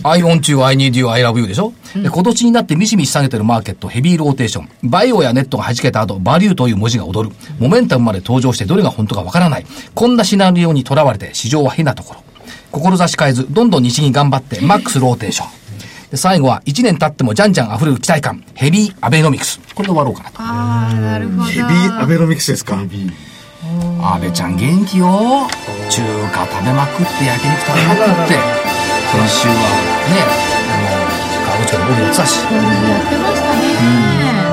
[0.04, 4.70] I want you, I need you, I love you でしょ、で今年になってミシミシ下げてるマーケット、ヘビーローテーション。
[4.84, 7.36] バイオやネットが弾けた後、バリューという文字が踊る。
[7.60, 9.66] モメンタムまで登場してどれが本当かわからない。
[9.94, 12.27] こんなシナリオにとらわれて市場は変なところ。
[12.80, 15.50] 志変えず、どんどん西に頑張って、マックスローテーション。
[16.12, 19.60] で最後は、1年経ってもじゃんじゃん溢れる期待感、ヘビーアベノミクス。
[19.76, 20.42] これで終わろうかなと。
[20.42, 21.44] ああ、なるほど。
[21.44, 22.76] ヘビーアベノミクスですか？
[22.78, 22.90] 安
[24.22, 25.08] 倍ちゃん元気よ。
[25.90, 26.02] 中
[26.32, 28.36] 華食べまくって、焼肉食べまくって。
[29.08, 29.60] 先週はね、
[30.72, 30.88] あの、
[31.46, 32.40] 川口から僕やってたし。
[32.40, 32.52] やっ
[33.10, 33.52] てましたね。
[33.52, 33.62] あ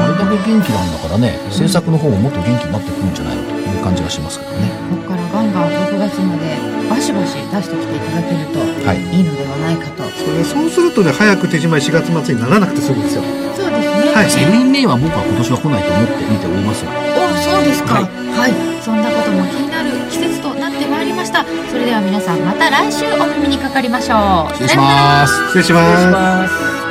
[0.09, 3.43] れだけ元気なんだからね、政策の方ももっと元気になってくるんじゃないの？
[3.45, 4.71] という感じがしますけどね。
[4.91, 6.57] ここからガンガン6月まで
[6.89, 10.05] バシバシ出してきていただけるとはいいいのではないかと。
[10.45, 13.23] そうするとね、早く手じまえ4月末にならなくて済むんですよ。
[13.57, 14.13] そうですね。
[14.15, 16.91] はい Sell i n May は僕は今年は来ないと思って見ておりますよ。
[16.91, 17.95] お、そうですか。
[17.95, 18.83] ははいい。
[18.83, 21.45] そんなことも気になる季節となってまいりました。
[21.71, 24.53] それでは皆さんまた来週お耳にかかりましょう。
[24.53, 25.33] 失礼します。
[25.49, 25.73] 失礼し。
[25.73, 26.84] ます。